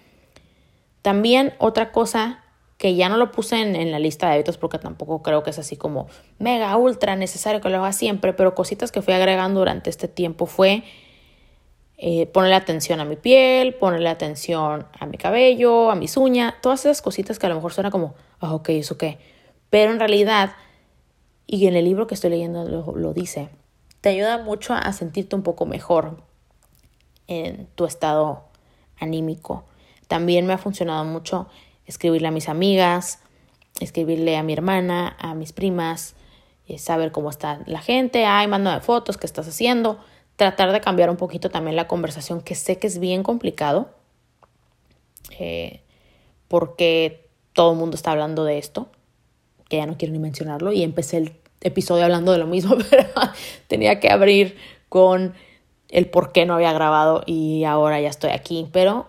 También 1.02 1.54
otra 1.59 1.93
cosa 1.93 2.45
que 2.78 2.97
ya 2.97 3.09
no 3.09 3.16
lo 3.16 3.31
puse 3.31 3.61
en, 3.61 3.90
la 3.90 3.99
lista 3.99 4.26
de 4.26 4.35
hábitos 4.35 4.59
porque 4.59 4.78
tampoco 4.78 5.23
creo 5.23 5.43
que 5.43 5.50
es 5.50 5.59
así 5.59 5.76
como 5.76 6.09
mega, 6.38 6.76
ultra 6.76 7.14
necesario 7.14 7.61
que 7.61 7.69
lo 7.69 7.78
haga 7.78 7.93
siempre, 7.93 8.33
pero 8.33 8.54
cositas 8.54 8.90
que 8.90 9.00
fui 9.00 9.14
agregando 9.14 9.61
durante 9.61 9.90
este 9.90 10.09
tiempo 10.09 10.47
fue 10.47 10.83
eh, 11.97 12.26
ponerle 12.26 12.57
atención 12.57 13.00
a 13.00 13.04
mi 13.04 13.16
piel, 13.16 13.75
ponerle 13.75 14.09
atención 14.09 14.87
a 14.99 15.07
mi 15.07 15.16
cabello, 15.16 15.90
a 15.90 15.95
mis 15.95 16.16
uñas, 16.16 16.54
todas 16.61 16.81
esas 16.81 17.00
cositas 17.00 17.38
que 17.38 17.47
a 17.47 17.49
lo 17.49 17.54
mejor 17.54 17.73
suena 17.73 17.90
como, 17.90 18.14
ah, 18.40 18.54
ok, 18.54 18.71
eso 18.71 18.99
qué. 18.99 19.19
Pero 19.75 19.90
en 19.90 19.99
realidad, 19.99 20.52
y 21.49 21.66
en 21.66 21.75
el 21.75 21.85
libro 21.85 22.07
que 22.07 22.14
estoy 22.14 22.31
leyendo 22.31 22.64
lo, 22.64 23.12
dice, 23.12 23.49
te 24.03 24.11
ayuda 24.11 24.38
mucho 24.38 24.72
a 24.72 24.92
sentirte 24.92 25.35
un 25.35 25.42
poco 25.42 25.66
mejor 25.66 26.22
en 27.27 27.66
tu 27.75 27.85
estado 27.85 28.44
anímico. 29.01 29.64
También 30.07 30.46
me 30.46 30.53
ha 30.53 30.59
funcionado 30.59 31.05
mucho 31.05 31.49
escribirle 31.87 32.29
a 32.29 32.31
mis 32.31 32.49
amigas, 32.49 33.18
escribirle 33.81 34.37
a 34.37 34.44
mi 34.44 34.53
hermana, 34.53 35.16
a 35.18 35.35
mis 35.35 35.53
primas, 35.53 36.14
eh, 36.68 36.79
saber 36.79 37.11
cómo 37.11 37.29
está 37.29 37.59
la 37.66 37.81
gente, 37.81 38.27
ay, 38.27 38.46
mándame 38.46 38.81
fotos, 38.81 39.16
qué 39.16 39.27
estás 39.27 39.49
haciendo, 39.49 39.99
tratar 40.37 40.70
de 40.70 40.81
cambiar 40.81 41.11
un 41.11 41.16
poquito 41.16 41.51
también 41.51 41.75
la 41.75 41.88
conversación, 41.88 42.42
que 42.42 42.55
sé 42.55 42.79
que 42.79 42.87
es 42.87 43.01
bien 43.01 43.25
complicado, 43.25 43.90
eh, 45.37 45.83
porque 46.46 47.29
todo 47.55 47.72
el 47.72 47.79
mundo 47.79 47.96
está 47.96 48.12
hablando 48.12 48.44
de 48.44 48.59
esto, 48.59 48.88
que 49.68 49.79
ya 49.79 49.87
no 49.87 49.96
quiero 49.96 50.12
ni 50.12 50.18
mencionarlo, 50.18 50.72
y 50.72 50.83
empecé 50.83 51.18
el 51.18 51.33
episodio 51.61 52.05
hablando 52.05 52.33
de 52.33 52.38
lo 52.38 52.46
mismo, 52.46 52.77
pero 52.90 53.09
tenía 53.66 54.00
que 54.00 54.11
abrir 54.11 54.57
con 54.88 55.35
el 55.88 56.09
por 56.09 56.33
qué 56.33 56.46
no 56.46 56.55
había 56.55 56.72
grabado 56.72 57.22
y 57.27 57.64
ahora 57.64 58.00
ya 58.00 58.09
estoy 58.09 58.31
aquí, 58.31 58.68
pero 58.72 59.07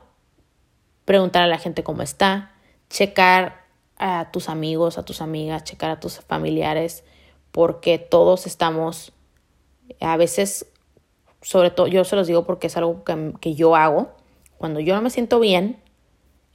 preguntar 1.03 1.43
a 1.43 1.47
la 1.47 1.57
gente 1.57 1.83
cómo 1.83 2.01
está, 2.01 2.53
checar 2.89 3.65
a 3.97 4.31
tus 4.31 4.49
amigos, 4.49 4.97
a 4.97 5.03
tus 5.03 5.21
amigas, 5.21 5.63
checar 5.63 5.91
a 5.91 5.99
tus 5.99 6.19
familiares, 6.19 7.03
porque 7.51 7.97
todos 7.97 8.45
estamos, 8.47 9.13
a 9.99 10.17
veces, 10.17 10.67
sobre 11.41 11.71
todo, 11.71 11.87
yo 11.87 12.03
se 12.03 12.15
los 12.15 12.27
digo 12.27 12.45
porque 12.45 12.67
es 12.67 12.77
algo 12.77 13.03
que, 13.03 13.33
que 13.39 13.55
yo 13.55 13.75
hago, 13.75 14.11
cuando 14.57 14.79
yo 14.79 14.95
no 14.95 15.01
me 15.01 15.09
siento 15.09 15.39
bien 15.39 15.81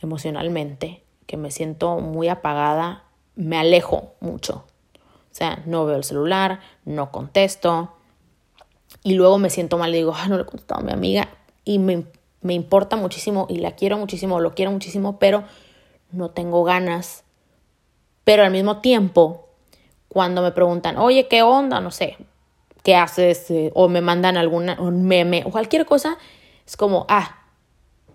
emocionalmente, 0.00 1.04
que 1.26 1.36
me 1.36 1.50
siento 1.50 1.98
muy 1.98 2.28
apagada, 2.28 3.04
me 3.40 3.58
alejo 3.58 4.14
mucho. 4.20 4.64
O 4.94 5.34
sea, 5.34 5.62
no 5.66 5.86
veo 5.86 5.96
el 5.96 6.04
celular, 6.04 6.60
no 6.84 7.10
contesto. 7.10 7.94
Y 9.02 9.14
luego 9.14 9.38
me 9.38 9.50
siento 9.50 9.78
mal 9.78 9.94
y 9.94 9.98
digo, 9.98 10.12
ah, 10.14 10.28
no 10.28 10.36
le 10.36 10.42
he 10.42 10.46
contestado 10.46 10.80
a 10.80 10.84
mi 10.84 10.92
amiga. 10.92 11.28
Y 11.64 11.78
me, 11.78 12.04
me 12.42 12.54
importa 12.54 12.96
muchísimo 12.96 13.46
y 13.48 13.58
la 13.58 13.72
quiero 13.72 13.96
muchísimo, 13.98 14.40
lo 14.40 14.54
quiero 14.54 14.72
muchísimo, 14.72 15.18
pero 15.18 15.44
no 16.12 16.30
tengo 16.30 16.64
ganas. 16.64 17.24
Pero 18.24 18.44
al 18.44 18.50
mismo 18.50 18.80
tiempo, 18.80 19.48
cuando 20.08 20.42
me 20.42 20.52
preguntan, 20.52 20.98
oye, 20.98 21.28
¿qué 21.28 21.42
onda? 21.42 21.80
No 21.80 21.90
sé, 21.90 22.16
¿qué 22.82 22.96
haces? 22.96 23.50
Eh, 23.50 23.70
o 23.74 23.88
me 23.88 24.00
mandan 24.00 24.36
alguna, 24.36 24.80
un 24.80 25.04
meme 25.04 25.44
o 25.46 25.50
cualquier 25.50 25.86
cosa, 25.86 26.18
es 26.66 26.76
como, 26.76 27.06
ah, 27.08 27.38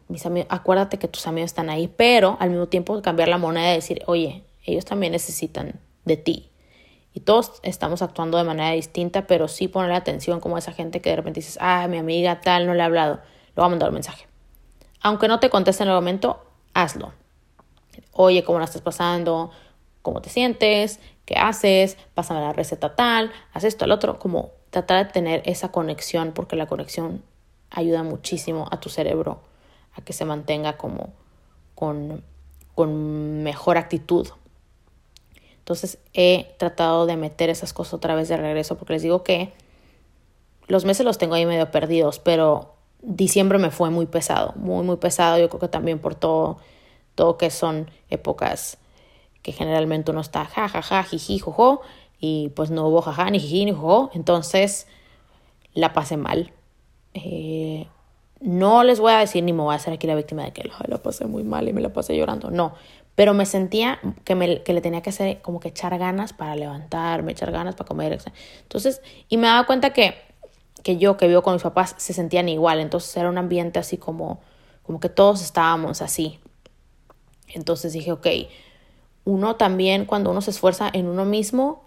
mis 0.08 0.26
amigos, 0.26 0.48
acuérdate 0.52 1.00
que 1.00 1.08
tus 1.08 1.26
amigos 1.26 1.52
están 1.52 1.70
ahí, 1.70 1.88
pero 1.88 2.38
al 2.40 2.52
mismo 2.52 2.68
tiempo 2.68 3.02
cambiar 3.02 3.30
la 3.30 3.38
moneda 3.38 3.72
y 3.72 3.76
decir, 3.76 4.04
oye, 4.06 4.45
ellos 4.66 4.86
también 4.86 5.14
necesitan 5.14 5.80
de 6.06 6.18
ti. 6.18 6.50
Y 7.14 7.22
todos 7.22 7.60
estamos 7.64 8.02
actuando 8.02 8.38
de 8.38 8.44
manera 8.44 8.72
distinta, 8.72 9.26
pero 9.26 9.48
sí 9.48 9.68
poner 9.68 9.94
atención 9.94 10.40
como 10.40 10.58
esa 10.58 10.74
gente 10.74 11.02
que 11.02 11.12
de 11.12 11.16
repente 11.16 11.40
dices, 11.40 11.58
ah, 11.62 11.88
mi 11.88 11.98
amiga 11.98 12.42
tal, 12.42 12.68
no 12.68 12.74
le 12.74 12.82
he 12.82 12.84
hablado, 12.84 13.16
le 13.16 13.54
voy 13.56 13.66
a 13.66 13.70
mandar 13.70 13.90
un 13.90 13.94
mensaje. 13.94 14.28
Aunque 15.02 15.28
no 15.28 15.40
te 15.40 15.50
conteste 15.50 15.84
en 15.84 15.90
el 15.90 15.96
momento, 15.96 16.44
hazlo. 16.74 17.14
Oye, 18.12 18.44
¿cómo 18.44 18.60
la 18.60 18.66
estás 18.66 18.82
pasando? 18.82 19.52
¿Cómo 20.02 20.22
te 20.22 20.30
sientes? 20.30 21.00
¿Qué 21.26 21.36
haces? 21.36 21.98
Pásame 22.14 22.42
la 22.42 22.54
receta 22.54 22.96
tal, 22.96 23.32
haz 23.54 23.64
esto, 23.64 23.86
al 23.86 23.92
otro. 23.92 24.20
Como 24.20 24.52
tratar 24.70 25.06
de 25.06 25.12
tener 25.14 25.42
esa 25.46 25.72
conexión, 25.72 26.34
porque 26.34 26.56
la 26.56 26.68
conexión 26.68 27.24
ayuda 27.70 28.04
muchísimo 28.04 28.68
a 28.72 28.80
tu 28.80 28.90
cerebro 28.90 29.42
a 29.94 30.02
que 30.02 30.12
se 30.12 30.26
mantenga 30.26 30.76
como 30.78 31.14
con, 31.76 32.24
con 32.74 33.44
mejor 33.44 33.78
actitud 33.78 34.28
entonces 35.66 35.98
he 36.14 36.54
tratado 36.60 37.08
de 37.08 37.18
meter 37.18 37.50
esas 37.50 37.74
cosas 37.74 37.96
otra 37.96 38.14
vez 38.14 38.30
de 38.30 38.38
regreso 38.38 38.78
porque 38.78 38.94
les 38.94 39.02
digo 39.02 39.24
que 39.24 39.52
los 40.68 40.86
meses 40.86 41.04
los 41.04 41.18
tengo 41.18 41.34
ahí 41.34 41.48
medio 41.48 41.72
perdidos, 41.72 42.20
pero 42.20 42.76
diciembre 43.02 43.58
me 43.58 43.72
fue 43.72 43.90
muy 43.90 44.06
pesado, 44.06 44.54
muy, 44.58 44.86
muy 44.86 44.98
pesado. 44.98 45.40
Yo 45.40 45.50
creo 45.50 45.60
que 45.60 45.68
también 45.68 45.98
por 45.98 46.14
todo, 46.14 46.60
todo 47.16 47.40
que 47.40 47.50
son 47.50 47.90
épocas 48.12 48.78
que 49.42 49.54
generalmente 49.54 50.12
uno 50.12 50.22
está 50.22 50.46
ja, 50.46 50.70
ja, 50.70 50.84
ja, 50.84 51.02
jiji, 51.02 51.40
jojo, 51.40 51.82
y 52.20 52.50
pues 52.50 52.70
no 52.70 52.88
hubo 52.88 53.02
jaja, 53.02 53.32
ni 53.32 53.40
jiji, 53.40 53.66
ni 53.66 53.72
jojo. 53.72 54.12
Entonces 54.14 54.86
la 55.74 55.94
pasé 55.94 56.16
mal. 56.16 56.54
Eh, 57.16 57.88
no 58.40 58.84
les 58.84 59.00
voy 59.00 59.14
a 59.14 59.18
decir 59.18 59.44
ni 59.44 59.52
me 59.52 59.64
voy 59.64 59.74
a 59.74 59.78
hacer 59.78 59.94
aquí 59.94 60.06
la 60.06 60.14
víctima 60.14 60.44
de 60.44 60.54
que 60.54 60.70
la 60.88 61.00
pasé 61.00 61.26
muy 61.26 61.44
mal 61.44 61.68
y 61.68 61.74
me 61.74 61.82
la 61.82 61.92
pasé 61.92 62.16
llorando. 62.16 62.52
No, 62.52 62.76
pero 63.16 63.34
me 63.34 63.46
sentía 63.46 64.00
que, 64.26 64.36
me, 64.36 64.62
que 64.64 64.74
le 64.74 64.82
tenía 64.82 65.02
que 65.02 65.10
hacer 65.10 65.42
como 65.42 65.60
que 65.60 65.70
echar 65.70 65.98
ganas 65.98 66.34
para 66.34 66.56
levantarme, 66.56 67.32
echar 67.32 67.52
ganas 67.52 67.76
para 67.76 67.88
comer. 67.88 68.20
Entonces, 68.62 69.02
y 69.30 69.38
me 69.38 69.48
daba 69.48 69.66
cuenta 69.66 69.92
que, 69.92 70.16
que 70.84 70.98
yo 70.98 71.16
que 71.16 71.28
vivo 71.28 71.42
con 71.42 71.54
mis 71.54 71.64
papás 71.64 71.96
se 71.98 72.14
sentían 72.14 72.50
igual. 72.50 72.80
Entonces 72.80 73.16
era 73.16 73.30
un 73.30 73.38
ambiente 73.38 73.80
así 73.80 73.98
como, 73.98 74.42
como 74.84 75.00
que 75.00 75.10
todos 75.10 75.42
estábamos 75.42 76.02
así. 76.02 76.40
Entonces 77.48 77.94
dije, 77.94 78.12
ok, 78.12 78.28
uno 79.24 79.56
también 79.56 80.06
cuando 80.06 80.32
uno 80.32 80.42
se 80.42 80.52
esfuerza 80.52 80.90
en 80.92 81.08
uno 81.08 81.24
mismo, 81.24 81.84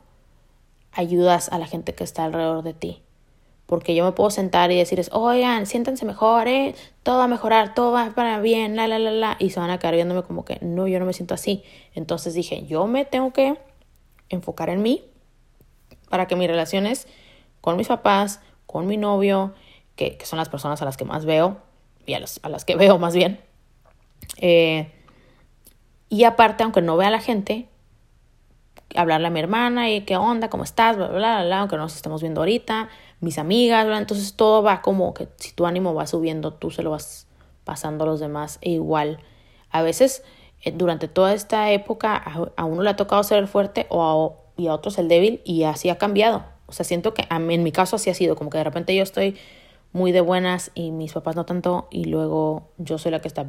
ayudas 0.92 1.50
a 1.50 1.58
la 1.58 1.66
gente 1.66 1.94
que 1.94 2.04
está 2.04 2.24
alrededor 2.24 2.62
de 2.62 2.72
ti 2.72 3.02
porque 3.68 3.94
yo 3.94 4.02
me 4.02 4.12
puedo 4.12 4.30
sentar 4.30 4.72
y 4.72 4.78
decirles, 4.78 5.10
oigan, 5.12 5.66
siéntanse 5.66 6.06
mejor, 6.06 6.48
¿eh? 6.48 6.74
todo 7.02 7.18
va 7.18 7.24
a 7.24 7.28
mejorar, 7.28 7.74
todo 7.74 7.92
va 7.92 8.12
para 8.14 8.40
bien, 8.40 8.76
la, 8.76 8.88
la, 8.88 8.98
la, 8.98 9.10
la, 9.10 9.36
y 9.38 9.50
se 9.50 9.60
van 9.60 9.68
a 9.68 9.78
quedar 9.78 9.94
viéndome 9.94 10.22
como 10.22 10.46
que, 10.46 10.56
no, 10.62 10.88
yo 10.88 10.98
no 10.98 11.04
me 11.04 11.12
siento 11.12 11.34
así. 11.34 11.62
Entonces 11.94 12.32
dije, 12.32 12.64
yo 12.64 12.86
me 12.86 13.04
tengo 13.04 13.30
que 13.34 13.58
enfocar 14.30 14.70
en 14.70 14.80
mí 14.80 15.04
para 16.08 16.26
que 16.26 16.34
mis 16.34 16.48
relaciones 16.48 17.08
con 17.60 17.76
mis 17.76 17.88
papás, 17.88 18.40
con 18.64 18.86
mi 18.86 18.96
novio, 18.96 19.52
que, 19.96 20.16
son 20.24 20.38
las 20.38 20.48
personas 20.48 20.80
a 20.80 20.86
las 20.86 20.96
que 20.96 21.04
más 21.04 21.26
veo, 21.26 21.58
y 22.06 22.14
a 22.14 22.20
las, 22.20 22.40
a 22.42 22.48
las 22.48 22.64
que 22.64 22.74
veo 22.74 22.98
más 22.98 23.14
bien, 23.14 23.38
eh, 24.38 24.90
y 26.08 26.24
aparte, 26.24 26.64
aunque 26.64 26.80
no 26.80 26.96
vea 26.96 27.08
a 27.08 27.10
la 27.10 27.20
gente, 27.20 27.68
hablarle 28.94 29.26
a 29.26 29.30
mi 29.30 29.40
hermana 29.40 29.90
y 29.90 30.02
qué 30.06 30.16
onda, 30.16 30.48
cómo 30.48 30.64
estás, 30.64 30.96
bla, 30.96 31.08
bla, 31.08 31.18
bla, 31.18 31.44
bla, 31.44 31.58
aunque 31.58 31.76
no 31.76 31.82
nos 31.82 31.96
estemos 31.96 32.22
viendo 32.22 32.40
ahorita, 32.40 32.88
mis 33.20 33.38
amigas, 33.38 33.86
bla, 33.86 33.98
entonces 33.98 34.34
todo 34.34 34.62
va 34.62 34.82
como 34.82 35.14
que 35.14 35.28
si 35.36 35.52
tu 35.52 35.66
ánimo 35.66 35.94
va 35.94 36.06
subiendo, 36.06 36.52
tú 36.52 36.70
se 36.70 36.82
lo 36.82 36.90
vas 36.90 37.26
pasando 37.64 38.04
a 38.04 38.06
los 38.06 38.20
demás 38.20 38.58
e 38.60 38.70
igual. 38.70 39.18
A 39.70 39.82
veces, 39.82 40.22
eh, 40.62 40.72
durante 40.72 41.08
toda 41.08 41.34
esta 41.34 41.70
época, 41.72 42.16
a, 42.56 42.64
uno 42.64 42.82
le 42.82 42.90
ha 42.90 42.96
tocado 42.96 43.22
ser 43.22 43.38
el 43.38 43.48
fuerte 43.48 43.86
o 43.90 44.44
y 44.56 44.66
a 44.66 44.74
otros 44.74 44.98
el 44.98 45.08
débil 45.08 45.40
y 45.44 45.64
así 45.64 45.88
ha 45.88 45.98
cambiado. 45.98 46.44
O 46.66 46.72
sea, 46.72 46.84
siento 46.84 47.14
que 47.14 47.24
en 47.30 47.62
mi 47.62 47.72
caso 47.72 47.96
así 47.96 48.10
ha 48.10 48.14
sido, 48.14 48.36
como 48.36 48.50
que 48.50 48.58
de 48.58 48.64
repente 48.64 48.94
yo 48.94 49.02
estoy 49.02 49.36
muy 49.92 50.12
de 50.12 50.20
buenas 50.20 50.70
y 50.74 50.90
mis 50.90 51.12
papás 51.12 51.36
no 51.36 51.46
tanto 51.46 51.88
y 51.90 52.04
luego 52.04 52.70
yo 52.76 52.98
soy 52.98 53.10
la 53.10 53.20
que 53.20 53.28
está 53.28 53.46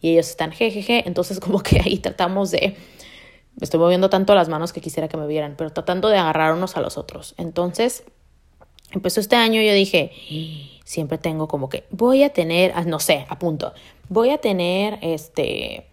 y 0.00 0.12
ellos 0.12 0.28
están 0.28 0.52
jejeje, 0.52 1.04
entonces 1.06 1.40
como 1.40 1.62
que 1.62 1.80
ahí 1.80 1.98
tratamos 1.98 2.50
de 2.50 2.76
me 3.56 3.64
estoy 3.64 3.80
moviendo 3.80 4.08
tanto 4.10 4.34
las 4.34 4.48
manos 4.48 4.72
que 4.72 4.80
quisiera 4.80 5.08
que 5.08 5.16
me 5.16 5.26
vieran, 5.26 5.54
pero 5.56 5.70
tratando 5.70 6.08
de 6.08 6.18
agarrar 6.18 6.54
unos 6.54 6.76
a 6.76 6.80
los 6.80 6.96
otros. 6.96 7.34
Entonces, 7.36 8.04
empezó 8.90 9.20
este 9.20 9.36
año 9.36 9.60
yo 9.62 9.72
dije, 9.72 10.12
siempre 10.84 11.18
tengo 11.18 11.48
como 11.48 11.68
que 11.68 11.84
voy 11.90 12.22
a 12.22 12.30
tener, 12.30 12.72
ah, 12.74 12.82
no 12.82 12.98
sé, 12.98 13.26
a 13.28 13.38
punto, 13.38 13.72
voy 14.08 14.30
a 14.30 14.38
tener 14.38 14.98
este 15.02 15.86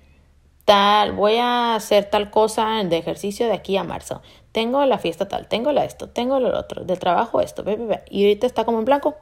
tal, 0.65 1.13
voy 1.13 1.38
a 1.38 1.75
hacer 1.75 2.10
tal 2.10 2.29
cosa 2.29 2.83
de 2.83 2.97
ejercicio 2.97 3.47
de 3.47 3.53
aquí 3.53 3.77
a 3.77 3.86
marzo. 3.86 4.21
Tengo 4.51 4.83
la 4.86 4.97
fiesta 4.97 5.27
tal, 5.27 5.47
tengo 5.47 5.71
la 5.71 5.86
esto, 5.86 6.10
tengo 6.10 6.41
lo 6.41 6.57
otro, 6.60 6.83
del 6.83 6.99
trabajo 6.99 7.39
esto, 7.39 7.63
y 8.10 8.23
ahorita 8.23 8.45
está 8.45 8.65
como 8.65 8.79
en 8.79 8.86
blanco. 8.86 9.15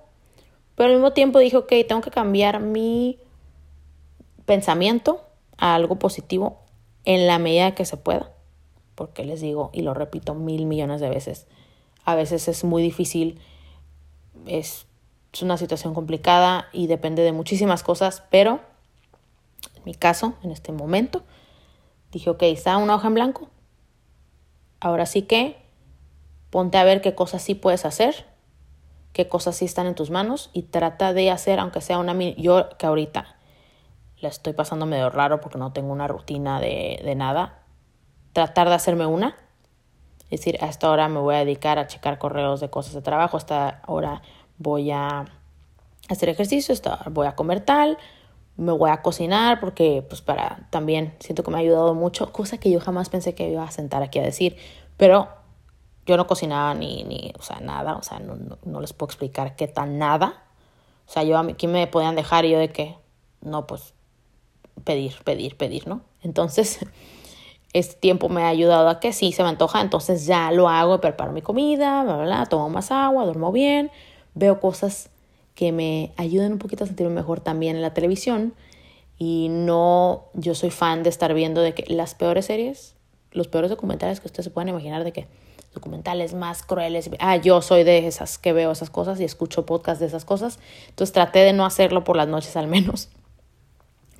Pero 0.75 0.89
al 0.89 0.95
mismo 0.95 1.13
tiempo 1.13 1.39
dije, 1.39 1.57
ok, 1.57 1.71
tengo 1.87 2.01
que 2.01 2.09
cambiar 2.09 2.61
mi 2.61 3.19
pensamiento 4.45 5.21
a 5.57 5.75
algo 5.75 5.97
positivo 5.97 6.61
en 7.03 7.27
la 7.27 7.37
medida 7.37 7.75
que 7.75 7.85
se 7.85 7.97
pueda. 7.97 8.31
Porque 8.95 9.23
les 9.23 9.41
digo, 9.41 9.69
y 9.73 9.83
lo 9.83 9.93
repito 9.93 10.33
mil 10.33 10.65
millones 10.65 10.99
de 10.99 11.09
veces, 11.09 11.47
a 12.05 12.15
veces 12.15 12.47
es 12.47 12.63
muy 12.63 12.81
difícil, 12.81 13.39
es, 14.47 14.87
es 15.33 15.41
una 15.41 15.57
situación 15.57 15.93
complicada 15.93 16.67
y 16.71 16.87
depende 16.87 17.23
de 17.23 17.31
muchísimas 17.31 17.83
cosas, 17.83 18.23
pero 18.29 18.61
en 19.75 19.83
mi 19.85 19.95
caso, 19.95 20.35
en 20.43 20.51
este 20.51 20.71
momento, 20.71 21.23
dije, 22.11 22.29
ok, 22.29 22.43
está 22.43 22.77
una 22.77 22.95
hoja 22.95 23.07
en 23.07 23.13
blanco. 23.13 23.49
Ahora 24.79 25.05
sí 25.05 25.23
que 25.23 25.57
ponte 26.49 26.77
a 26.77 26.83
ver 26.83 27.01
qué 27.01 27.15
cosas 27.15 27.41
sí 27.41 27.55
puedes 27.55 27.85
hacer 27.85 28.25
qué 29.15 29.29
cosas 29.29 29.55
sí 29.55 29.63
están 29.63 29.87
en 29.87 29.95
tus 29.95 30.09
manos 30.09 30.49
y 30.51 30.63
trata 30.63 31.13
de 31.13 31.31
hacer, 31.31 31.57
aunque 31.61 31.79
sea 31.79 31.99
una... 31.99 32.13
Yo 32.35 32.67
que 32.77 32.85
ahorita 32.85 33.37
la 34.19 34.27
estoy 34.27 34.51
pasando 34.51 34.85
medio 34.85 35.09
raro 35.09 35.39
porque 35.39 35.57
no 35.57 35.71
tengo 35.71 35.93
una 35.93 36.09
rutina 36.09 36.59
de, 36.59 36.99
de 37.01 37.15
nada, 37.15 37.63
tratar 38.33 38.67
de 38.67 38.75
hacerme 38.75 39.05
una. 39.05 39.37
Es 40.29 40.39
decir, 40.39 40.57
a 40.61 40.67
esta 40.67 40.89
hora 40.89 41.07
me 41.07 41.19
voy 41.19 41.35
a 41.35 41.39
dedicar 41.39 41.79
a 41.79 41.87
checar 41.87 42.17
correos 42.17 42.59
de 42.59 42.69
cosas 42.69 42.93
de 42.93 43.01
trabajo, 43.01 43.37
esta 43.37 43.81
hora 43.87 44.21
voy 44.57 44.91
a 44.91 45.25
hacer 46.09 46.29
ejercicio, 46.29 46.73
hora 46.73 47.03
voy 47.11 47.27
a 47.27 47.35
comer 47.35 47.61
tal, 47.61 47.97
me 48.57 48.71
voy 48.71 48.89
a 48.89 49.01
cocinar 49.01 49.59
porque 49.59 50.03
pues 50.07 50.21
para 50.21 50.67
también 50.69 51.13
siento 51.19 51.43
que 51.43 51.51
me 51.51 51.57
ha 51.57 51.61
ayudado 51.61 51.93
mucho, 51.93 52.31
cosa 52.31 52.57
que 52.57 52.71
yo 52.71 52.79
jamás 52.79 53.09
pensé 53.09 53.35
que 53.35 53.49
iba 53.49 53.63
a 53.63 53.71
sentar 53.71 54.01
aquí 54.01 54.19
a 54.19 54.23
decir, 54.23 54.57
pero 54.97 55.29
yo 56.05 56.17
no 56.17 56.27
cocinaba 56.27 56.73
ni, 56.73 57.03
ni 57.03 57.33
o 57.37 57.41
sea, 57.41 57.59
nada, 57.59 57.95
o 57.95 58.03
sea, 58.03 58.19
no, 58.19 58.37
no, 58.63 58.81
les 58.81 58.93
puedo 58.93 59.09
explicar 59.09 59.55
qué 59.55 59.67
tan 59.67 59.97
nada. 59.97 60.43
O 61.07 61.11
sea, 61.11 61.23
yo, 61.23 61.39
¿quién 61.57 61.71
me 61.71 61.87
podían 61.87 62.15
dejar? 62.15 62.45
Yo 62.45 62.59
de 62.59 62.71
qué? 62.71 62.95
No, 63.41 63.67
pues, 63.67 63.93
pedir, 64.83 65.15
pedir, 65.23 65.57
pedir, 65.57 65.87
¿no? 65.87 66.01
Entonces, 66.21 66.79
este 67.75 67.95
tiempo 67.95 68.29
me 68.29 68.43
ha 68.43 68.47
ayudado 68.47 68.87
a 68.87 69.01
que 69.01 69.11
sí, 69.11 69.33
se 69.33 69.43
me 69.43 69.49
antoja, 69.49 69.81
entonces 69.81 70.25
ya 70.25 70.49
lo 70.51 70.69
hago, 70.69 71.01
preparo 71.01 71.33
mi 71.33 71.41
comida, 71.41 72.03
bla, 72.03 72.15
bla, 72.15 72.23
bla, 72.23 72.45
tomo 72.45 72.69
más 72.69 72.89
agua, 72.89 73.25
duermo 73.25 73.51
bien, 73.51 73.91
veo 74.33 74.61
cosas 74.61 75.09
que 75.55 75.73
me 75.73 76.13
ayudan 76.15 76.53
un 76.53 76.57
poquito 76.57 76.85
a 76.85 76.87
sentirme 76.87 77.13
mejor 77.13 77.41
también 77.41 77.75
en 77.75 77.81
la 77.81 77.93
televisión. 77.93 78.53
Y 79.17 79.47
no, 79.49 80.23
yo 80.33 80.55
soy 80.55 80.69
fan 80.69 81.03
de 81.03 81.09
estar 81.09 81.33
viendo 81.33 81.59
de 81.59 81.73
que 81.73 81.83
las 81.93 82.15
peores 82.15 82.45
series, 82.45 82.95
los 83.31 83.49
peores 83.49 83.69
documentales 83.69 84.21
que 84.21 84.27
ustedes 84.27 84.45
se 84.45 84.51
puedan 84.51 84.69
imaginar 84.69 85.03
de 85.03 85.11
que 85.11 85.27
documentales 85.73 86.33
más 86.33 86.63
crueles. 86.63 87.09
Ah, 87.19 87.35
yo 87.35 87.61
soy 87.61 87.83
de 87.83 88.07
esas 88.07 88.37
que 88.37 88.53
veo 88.53 88.71
esas 88.71 88.89
cosas 88.89 89.19
y 89.19 89.25
escucho 89.25 89.65
podcasts 89.65 89.99
de 89.99 90.05
esas 90.05 90.23
cosas. 90.23 90.59
Entonces 90.87 91.11
traté 91.11 91.39
de 91.39 91.51
no 91.51 91.65
hacerlo 91.65 92.05
por 92.05 92.15
las 92.15 92.29
noches 92.29 92.55
al 92.55 92.67
menos. 92.67 93.09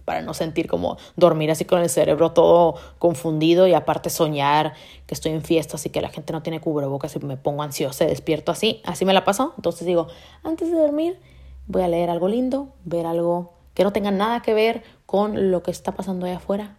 Para 0.05 0.21
no 0.21 0.33
sentir 0.33 0.67
como 0.67 0.97
dormir 1.15 1.51
así 1.51 1.65
con 1.65 1.81
el 1.81 1.89
cerebro 1.89 2.31
todo 2.31 2.75
confundido 2.99 3.67
y 3.67 3.73
aparte 3.73 4.09
soñar 4.09 4.73
que 5.07 5.15
estoy 5.15 5.31
en 5.31 5.41
fiestas 5.41 5.85
y 5.85 5.89
que 5.89 5.99
la 6.01 6.09
gente 6.09 6.31
no 6.31 6.43
tiene 6.43 6.61
cubrebocas 6.61 7.15
y 7.15 7.19
me 7.19 7.37
pongo 7.37 7.63
ansiosa, 7.63 8.05
despierto 8.05 8.51
así. 8.51 8.81
Así 8.85 9.03
me 9.03 9.13
la 9.13 9.25
paso. 9.25 9.53
Entonces 9.57 9.85
digo, 9.87 10.07
antes 10.43 10.69
de 10.69 10.77
dormir 10.77 11.19
voy 11.67 11.81
a 11.81 11.87
leer 11.87 12.09
algo 12.09 12.27
lindo, 12.27 12.69
ver 12.83 13.05
algo 13.05 13.53
que 13.73 13.83
no 13.83 13.91
tenga 13.91 14.11
nada 14.11 14.41
que 14.41 14.53
ver 14.53 14.83
con 15.05 15.51
lo 15.51 15.63
que 15.63 15.71
está 15.71 15.93
pasando 15.93 16.25
allá 16.25 16.37
afuera 16.37 16.77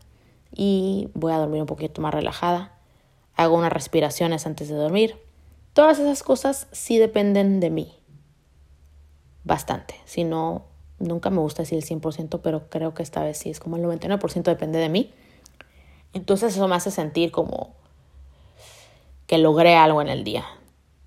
y 0.55 1.09
voy 1.15 1.33
a 1.33 1.39
dormir 1.39 1.61
un 1.61 1.67
poquito 1.67 2.01
más 2.01 2.15
relajada 2.15 2.77
hago 3.37 3.57
unas 3.57 3.73
respiraciones 3.73 4.47
antes 4.47 4.69
de 4.69 4.75
dormir. 4.75 5.17
Todas 5.75 5.99
esas 5.99 6.23
cosas 6.23 6.69
sí 6.73 6.99
dependen 6.99 7.61
de 7.61 7.71
mí. 7.71 7.95
Bastante. 9.45 9.95
Si 10.07 10.25
no, 10.25 10.65
nunca 10.99 11.31
me 11.31 11.41
gusta 11.41 11.63
decir 11.63 11.79
el 11.79 11.85
100%, 11.85 12.41
pero 12.43 12.69
creo 12.69 12.95
que 12.95 13.03
esta 13.03 13.23
vez 13.23 13.39
sí 13.39 13.51
es 13.51 13.61
como 13.61 13.77
el 13.77 13.85
99% 13.85 14.43
depende 14.43 14.79
de 14.79 14.89
mí. 14.89 15.13
Entonces 16.13 16.55
eso 16.55 16.67
me 16.69 16.77
hace 16.77 16.91
sentir 16.91 17.31
como 17.31 17.75
que 19.27 19.39
logré 19.39 19.77
algo 19.77 20.01
en 20.01 20.09
el 20.09 20.25
día. 20.25 20.45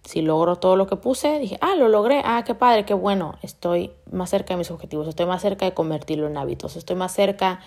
Si 0.04 0.22
logro 0.22 0.58
todo 0.58 0.76
lo 0.76 0.88
que 0.88 0.96
puse, 0.96 1.40
dije, 1.40 1.58
ah, 1.62 1.76
lo 1.76 1.88
logré, 1.88 2.22
ah, 2.26 2.44
qué 2.46 2.56
padre, 2.56 2.84
qué 2.86 2.94
bueno, 2.94 3.38
estoy 3.42 3.92
más 4.12 4.30
cerca 4.30 4.54
de 4.54 4.58
mis 4.58 4.72
objetivos, 4.72 5.08
estoy 5.08 5.26
más 5.26 5.42
cerca 5.42 5.66
de 5.66 5.74
convertirlo 5.74 6.28
en 6.28 6.38
hábitos, 6.38 6.76
estoy 6.76 6.96
más 6.96 7.14
cerca 7.14 7.60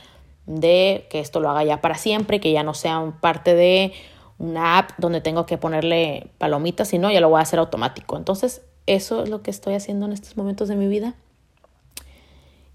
de 0.47 1.07
que 1.09 1.21
esto 1.21 1.41
lo 1.41 1.51
haga 1.51 1.63
ya 1.63 1.81
para 1.81 1.97
siempre, 1.97 2.41
que 2.41 2.53
ya 2.53 2.65
no 2.65 2.75
sea 2.75 3.15
parte 3.21 3.55
de 3.55 3.93
una 4.39 4.79
app 4.79 4.91
donde 4.99 5.21
tengo 5.21 5.47
que 5.47 5.57
ponerle 5.57 6.31
palomitas, 6.39 6.89
si 6.89 6.99
no, 6.99 7.13
ya 7.13 7.21
lo 7.21 7.29
voy 7.29 7.39
a 7.39 7.43
hacer 7.43 7.61
automático. 7.61 8.17
Entonces, 8.17 8.63
eso 8.87 9.23
es 9.23 9.29
lo 9.29 9.43
que 9.43 9.53
estoy 9.53 9.75
haciendo 9.75 10.07
en 10.07 10.13
estos 10.13 10.37
momentos 10.37 10.69
de 10.69 10.75
mi 10.75 10.89
vida. 10.89 11.15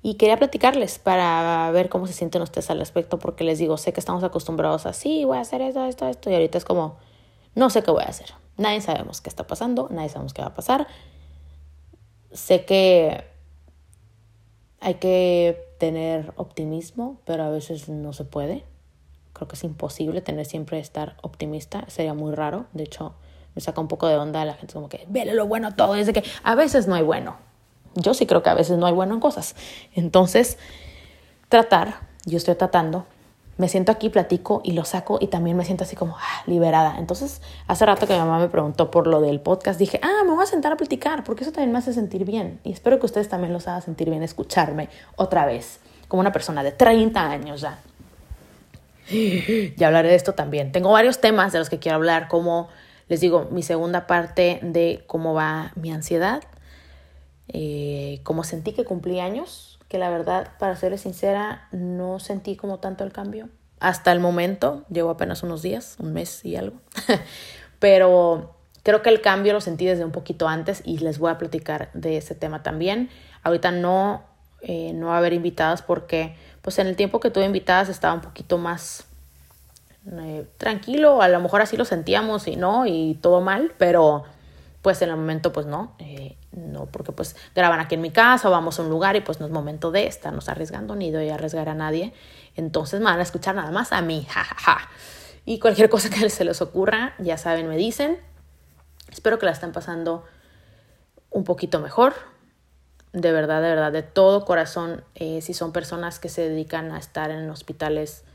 Y 0.07 0.13
quería 0.13 0.37
platicarles 0.37 0.99
para 0.99 1.69
ver 1.71 1.89
cómo 1.89 2.07
se 2.07 2.13
sienten 2.13 2.41
ustedes 2.41 2.69
al 2.69 2.79
respecto, 2.79 3.19
porque 3.19 3.43
les 3.43 3.59
digo, 3.59 3.75
sé 3.75 3.91
que 3.91 3.99
estamos 3.99 4.23
acostumbrados 4.23 4.85
a, 4.85 4.93
sí, 4.93 5.25
voy 5.25 5.37
a 5.37 5.41
hacer 5.41 5.61
esto, 5.61 5.83
esto, 5.83 6.07
esto, 6.07 6.29
y 6.29 6.33
ahorita 6.33 6.57
es 6.57 6.63
como, 6.63 6.95
no 7.55 7.69
sé 7.69 7.83
qué 7.83 7.91
voy 7.91 8.03
a 8.03 8.07
hacer. 8.07 8.27
Nadie 8.55 8.79
sabemos 8.79 9.19
qué 9.19 9.27
está 9.27 9.45
pasando, 9.47 9.89
nadie 9.91 10.07
sabemos 10.07 10.33
qué 10.33 10.41
va 10.41 10.47
a 10.47 10.53
pasar. 10.53 10.87
Sé 12.31 12.63
que 12.63 13.25
hay 14.79 14.93
que 14.93 15.75
tener 15.77 16.31
optimismo, 16.37 17.19
pero 17.25 17.43
a 17.43 17.49
veces 17.49 17.89
no 17.89 18.13
se 18.13 18.23
puede. 18.23 18.63
Creo 19.33 19.49
que 19.49 19.57
es 19.57 19.63
imposible 19.65 20.21
tener 20.21 20.45
siempre 20.45 20.79
estar 20.79 21.17
optimista, 21.21 21.83
sería 21.89 22.13
muy 22.13 22.33
raro. 22.33 22.67
De 22.71 22.83
hecho, 22.83 23.13
me 23.55 23.61
saca 23.61 23.81
un 23.81 23.89
poco 23.89 24.07
de 24.07 24.15
onda 24.15 24.45
la 24.45 24.53
gente 24.53 24.73
como 24.73 24.87
que, 24.87 25.05
vele 25.09 25.33
lo 25.33 25.47
bueno 25.47 25.75
todo, 25.75 25.95
es 25.95 26.07
de 26.07 26.13
que 26.13 26.23
a 26.43 26.55
veces 26.55 26.87
no 26.87 26.95
hay 26.95 27.03
bueno. 27.03 27.45
Yo 27.97 28.13
sí 28.13 28.25
creo 28.25 28.43
que 28.43 28.49
a 28.49 28.53
veces 28.53 28.77
no 28.77 28.85
hay 28.85 28.93
bueno 28.93 29.13
en 29.13 29.19
cosas. 29.19 29.55
Entonces, 29.93 30.57
tratar, 31.49 31.99
yo 32.25 32.37
estoy 32.37 32.55
tratando, 32.55 33.05
me 33.57 33.69
siento 33.69 33.91
aquí, 33.91 34.09
platico 34.09 34.61
y 34.63 34.73
lo 34.73 34.85
saco 34.85 35.17
y 35.19 35.27
también 35.27 35.57
me 35.57 35.65
siento 35.65 35.83
así 35.83 35.95
como 35.95 36.15
ah, 36.17 36.43
liberada. 36.45 36.95
Entonces, 36.99 37.41
hace 37.67 37.85
rato 37.85 38.05
que 38.05 38.13
mi 38.13 38.19
mamá 38.19 38.39
me 38.39 38.49
preguntó 38.49 38.91
por 38.91 39.07
lo 39.07 39.19
del 39.19 39.39
podcast, 39.39 39.79
dije, 39.79 39.99
ah, 40.03 40.23
me 40.23 40.31
voy 40.31 40.43
a 40.43 40.47
sentar 40.47 40.71
a 40.71 40.77
platicar 40.77 41.23
porque 41.23 41.43
eso 41.43 41.51
también 41.51 41.71
me 41.71 41.79
hace 41.79 41.93
sentir 41.93 42.23
bien. 42.23 42.59
Y 42.63 42.71
espero 42.71 42.99
que 42.99 43.07
ustedes 43.07 43.29
también 43.29 43.53
los 43.53 43.67
haga 43.67 43.81
sentir 43.81 44.09
bien 44.09 44.21
escucharme 44.21 44.89
otra 45.15 45.45
vez, 45.45 45.79
como 46.07 46.21
una 46.21 46.31
persona 46.31 46.63
de 46.63 46.71
30 46.71 47.29
años 47.29 47.61
ya. 47.61 47.79
Ya 49.77 49.87
hablaré 49.87 50.09
de 50.09 50.15
esto 50.15 50.33
también. 50.33 50.71
Tengo 50.71 50.91
varios 50.91 51.19
temas 51.19 51.53
de 51.53 51.59
los 51.59 51.69
que 51.69 51.79
quiero 51.79 51.95
hablar, 51.95 52.27
como 52.27 52.67
les 53.07 53.21
digo, 53.21 53.47
mi 53.51 53.63
segunda 53.63 54.05
parte 54.05 54.59
de 54.61 55.03
cómo 55.07 55.33
va 55.33 55.71
mi 55.75 55.91
ansiedad, 55.91 56.43
eh, 57.49 58.19
cómo 58.23 58.43
sentí 58.43 58.73
que 58.73 58.85
cumplí 58.85 59.19
años, 59.19 59.79
que 59.87 59.97
la 59.97 60.09
verdad, 60.09 60.51
para 60.59 60.75
serles 60.75 61.01
sincera, 61.01 61.67
no 61.71 62.19
sentí 62.19 62.55
como 62.55 62.79
tanto 62.79 63.03
el 63.03 63.11
cambio. 63.11 63.49
Hasta 63.79 64.11
el 64.11 64.19
momento, 64.19 64.83
llevo 64.89 65.11
apenas 65.11 65.43
unos 65.43 65.61
días, 65.61 65.97
un 65.99 66.13
mes 66.13 66.43
y 66.43 66.55
algo, 66.55 66.77
pero 67.79 68.55
creo 68.83 69.01
que 69.01 69.09
el 69.09 69.21
cambio 69.21 69.53
lo 69.53 69.61
sentí 69.61 69.85
desde 69.85 70.03
un 70.03 70.11
poquito 70.11 70.47
antes 70.47 70.81
y 70.83 70.97
les 70.99 71.19
voy 71.19 71.31
a 71.31 71.37
platicar 71.37 71.89
de 71.93 72.17
ese 72.17 72.35
tema 72.35 72.63
también. 72.63 73.09
Ahorita 73.43 73.71
no, 73.71 74.23
eh, 74.61 74.93
no 74.93 75.07
va 75.07 75.15
a 75.15 75.17
haber 75.19 75.33
invitadas 75.33 75.81
porque 75.81 76.35
pues 76.61 76.79
en 76.79 76.87
el 76.87 76.95
tiempo 76.95 77.19
que 77.19 77.29
tuve 77.29 77.45
invitadas 77.45 77.89
estaba 77.89 78.13
un 78.13 78.21
poquito 78.21 78.57
más 78.57 79.05
eh, 80.19 80.47
tranquilo, 80.57 81.21
a 81.21 81.27
lo 81.27 81.39
mejor 81.41 81.61
así 81.61 81.75
lo 81.75 81.85
sentíamos 81.85 82.47
y 82.47 82.55
no, 82.55 82.85
y 82.85 83.17
todo 83.21 83.41
mal, 83.41 83.73
pero 83.77 84.23
pues 84.81 85.01
en 85.01 85.09
el 85.09 85.17
momento 85.17 85.51
pues 85.51 85.65
no, 85.65 85.95
eh, 85.99 86.37
no, 86.57 86.87
porque 86.87 87.11
pues 87.11 87.35
graban 87.53 87.79
aquí 87.79 87.95
en 87.95 88.01
mi 88.01 88.09
casa 88.09 88.49
o 88.49 88.51
vamos 88.51 88.79
a 88.79 88.81
un 88.81 88.89
lugar 88.89 89.15
y 89.15 89.21
pues 89.21 89.39
no 89.39 89.45
es 89.45 89.51
momento 89.51 89.91
de 89.91 90.07
estarnos 90.07 90.49
arriesgando 90.49 90.95
ni 90.95 91.11
de 91.11 91.31
arriesgar 91.31 91.69
a 91.69 91.75
nadie, 91.75 92.13
entonces 92.55 92.99
me 92.99 93.05
van 93.05 93.19
a 93.19 93.23
escuchar 93.23 93.53
nada 93.53 93.71
más 93.71 93.91
a 93.91 94.01
mí, 94.01 94.25
jajaja. 94.29 94.89
Y 95.45 95.59
cualquier 95.59 95.89
cosa 95.89 96.09
que 96.09 96.29
se 96.29 96.43
les 96.43 96.61
ocurra, 96.61 97.13
ya 97.19 97.37
saben, 97.37 97.69
me 97.69 97.77
dicen. 97.77 98.17
Espero 99.11 99.39
que 99.39 99.45
la 99.45 99.53
estén 99.53 99.71
pasando 99.71 100.25
un 101.29 101.43
poquito 101.43 101.79
mejor. 101.79 102.15
De 103.13 103.31
verdad, 103.31 103.61
de 103.61 103.69
verdad, 103.69 103.91
de 103.91 104.03
todo 104.03 104.43
corazón, 104.43 105.03
eh, 105.15 105.41
si 105.41 105.53
son 105.53 105.71
personas 105.71 106.19
que 106.19 106.27
se 106.27 106.49
dedican 106.49 106.91
a 106.91 106.97
estar 106.97 107.31
en 107.31 107.49
hospitales, 107.49 108.25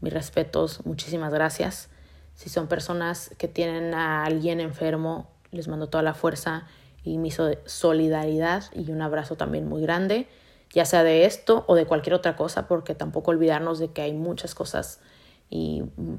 mis 0.00 0.12
respetos, 0.12 0.86
muchísimas 0.86 1.32
gracias. 1.32 1.88
Si 2.34 2.50
son 2.50 2.68
personas 2.68 3.30
que 3.38 3.48
tienen 3.48 3.94
a 3.94 4.24
alguien 4.24 4.60
enfermo, 4.60 5.30
les 5.50 5.66
mando 5.66 5.88
toda 5.88 6.02
la 6.02 6.14
fuerza 6.14 6.66
y 7.04 7.18
mi 7.18 7.30
solidaridad 7.30 8.64
y 8.72 8.90
un 8.90 9.02
abrazo 9.02 9.36
también 9.36 9.68
muy 9.68 9.82
grande, 9.82 10.26
ya 10.70 10.84
sea 10.84 11.04
de 11.04 11.26
esto 11.26 11.64
o 11.68 11.74
de 11.74 11.86
cualquier 11.86 12.14
otra 12.14 12.34
cosa, 12.34 12.66
porque 12.66 12.94
tampoco 12.94 13.30
olvidarnos 13.30 13.78
de 13.78 13.92
que 13.92 14.02
hay 14.02 14.12
muchas 14.12 14.54
cosas 14.54 15.00
y 15.50 15.82
mm, 15.96 16.14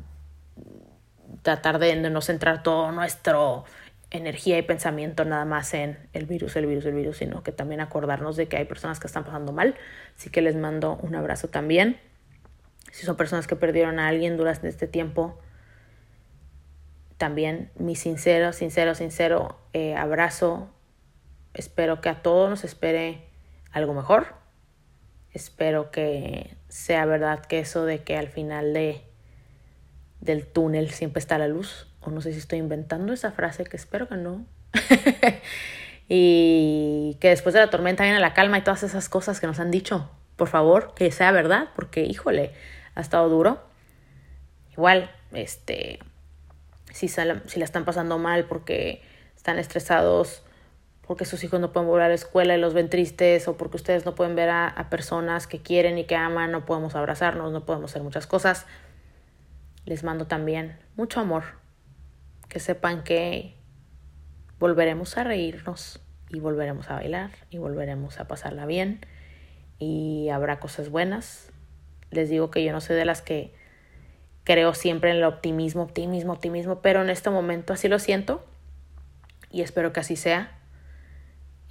tratar 1.41 1.79
de 1.79 1.95
no 1.95 2.21
centrar 2.21 2.63
todo 2.63 2.91
nuestro 2.91 3.65
energía 4.11 4.57
y 4.57 4.61
pensamiento 4.61 5.25
nada 5.25 5.45
más 5.45 5.73
en 5.73 5.97
el 6.13 6.25
virus, 6.25 6.55
el 6.55 6.65
virus, 6.65 6.85
el 6.85 6.93
virus, 6.93 7.17
sino 7.17 7.43
que 7.43 7.51
también 7.51 7.81
acordarnos 7.81 8.35
de 8.35 8.47
que 8.47 8.57
hay 8.57 8.65
personas 8.65 8.99
que 8.99 9.07
están 9.07 9.23
pasando 9.23 9.51
mal. 9.51 9.75
Así 10.17 10.29
que 10.29 10.41
les 10.41 10.55
mando 10.55 10.97
un 11.01 11.15
abrazo 11.15 11.47
también. 11.47 11.99
Si 12.91 13.05
son 13.05 13.17
personas 13.17 13.47
que 13.47 13.55
perdieron 13.55 13.99
a 13.99 14.07
alguien 14.07 14.37
durante 14.37 14.67
este 14.67 14.87
tiempo, 14.87 15.37
también 17.17 17.71
mi 17.77 17.95
sincero, 17.95 18.53
sincero, 18.53 18.95
sincero 18.95 19.57
eh, 19.73 19.95
abrazo. 19.95 20.69
Espero 21.55 22.01
que 22.01 22.09
a 22.09 22.21
todos 22.21 22.49
nos 22.49 22.63
espere 22.63 23.23
algo 23.71 23.93
mejor. 23.93 24.35
Espero 25.33 25.89
que 25.89 26.55
sea 26.69 27.05
verdad 27.05 27.45
que 27.45 27.59
eso 27.59 27.85
de 27.85 28.03
que 28.03 28.17
al 28.17 28.27
final 28.27 28.73
de, 28.73 29.03
del 30.19 30.45
túnel 30.45 30.91
siempre 30.91 31.19
está 31.19 31.37
la 31.37 31.47
luz. 31.47 31.87
O 32.01 32.11
no 32.11 32.21
sé 32.21 32.33
si 32.33 32.39
estoy 32.39 32.59
inventando 32.59 33.13
esa 33.13 33.31
frase, 33.31 33.63
que 33.63 33.77
espero 33.77 34.07
que 34.07 34.15
no. 34.15 34.45
y 36.09 37.17
que 37.19 37.29
después 37.29 37.53
de 37.53 37.61
la 37.61 37.69
tormenta 37.69 38.03
viene 38.03 38.19
la 38.19 38.33
calma 38.33 38.57
y 38.57 38.61
todas 38.61 38.83
esas 38.83 39.09
cosas 39.09 39.39
que 39.39 39.47
nos 39.47 39.59
han 39.59 39.71
dicho. 39.71 40.09
Por 40.35 40.49
favor, 40.49 40.93
que 40.93 41.11
sea 41.11 41.31
verdad, 41.31 41.69
porque 41.75 42.03
híjole, 42.03 42.51
ha 42.93 43.01
estado 43.01 43.29
duro. 43.29 43.63
Igual, 44.71 45.09
este, 45.31 45.99
si, 46.91 47.07
si 47.07 47.23
la 47.25 47.65
están 47.65 47.85
pasando 47.85 48.19
mal 48.19 48.45
porque 48.45 49.01
están 49.35 49.57
estresados, 49.57 50.44
porque 51.07 51.25
sus 51.25 51.43
hijos 51.43 51.59
no 51.59 51.71
pueden 51.71 51.87
volver 51.87 52.05
a 52.05 52.07
la 52.09 52.15
escuela 52.15 52.55
y 52.55 52.59
los 52.59 52.73
ven 52.73 52.89
tristes, 52.89 53.47
o 53.47 53.57
porque 53.57 53.77
ustedes 53.77 54.05
no 54.05 54.15
pueden 54.15 54.35
ver 54.35 54.49
a, 54.49 54.67
a 54.67 54.89
personas 54.89 55.47
que 55.47 55.59
quieren 55.59 55.97
y 55.97 56.05
que 56.05 56.15
aman, 56.15 56.51
no 56.51 56.65
podemos 56.65 56.95
abrazarnos, 56.95 57.51
no 57.51 57.65
podemos 57.65 57.91
hacer 57.91 58.03
muchas 58.03 58.27
cosas. 58.27 58.65
Les 59.85 60.03
mando 60.03 60.25
también 60.27 60.77
mucho 60.95 61.19
amor. 61.19 61.43
Que 62.49 62.59
sepan 62.59 63.03
que 63.03 63.55
volveremos 64.59 65.17
a 65.17 65.23
reírnos 65.23 65.99
y 66.29 66.39
volveremos 66.39 66.89
a 66.89 66.95
bailar 66.95 67.31
y 67.49 67.57
volveremos 67.57 68.19
a 68.19 68.27
pasarla 68.27 68.65
bien 68.65 68.99
y 69.79 70.29
habrá 70.29 70.59
cosas 70.59 70.89
buenas. 70.89 71.51
Les 72.11 72.29
digo 72.29 72.51
que 72.51 72.63
yo 72.63 72.71
no 72.71 72.81
soy 72.81 72.95
de 72.95 73.05
las 73.05 73.21
que 73.21 73.53
creo 74.43 74.73
siempre 74.73 75.11
en 75.11 75.17
el 75.17 75.23
optimismo, 75.23 75.83
optimismo, 75.83 76.33
optimismo, 76.33 76.81
pero 76.81 77.01
en 77.01 77.09
este 77.09 77.29
momento 77.29 77.73
así 77.73 77.87
lo 77.87 77.99
siento 77.99 78.45
y 79.51 79.61
espero 79.61 79.91
que 79.93 79.99
así 79.99 80.15
sea. 80.15 80.57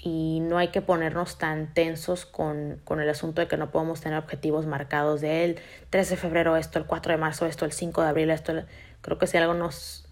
Y 0.06 0.40
no 0.40 0.58
hay 0.58 0.68
que 0.68 0.82
ponernos 0.82 1.38
tan 1.38 1.72
tensos 1.72 2.26
con, 2.26 2.78
con 2.84 3.00
el 3.00 3.08
asunto 3.08 3.40
de 3.40 3.48
que 3.48 3.56
no 3.56 3.70
podemos 3.70 4.02
tener 4.02 4.18
objetivos 4.18 4.66
marcados 4.66 5.22
de 5.22 5.44
el 5.46 5.60
3 5.88 6.10
de 6.10 6.16
febrero 6.16 6.58
esto, 6.58 6.78
el 6.78 6.84
4 6.84 7.12
de 7.12 7.18
marzo 7.18 7.46
esto, 7.46 7.64
el 7.64 7.72
5 7.72 8.02
de 8.02 8.08
abril 8.08 8.28
esto. 8.28 8.52
Creo 9.00 9.18
que 9.18 9.26
si 9.26 9.38
algo 9.38 9.54
nos, 9.54 10.06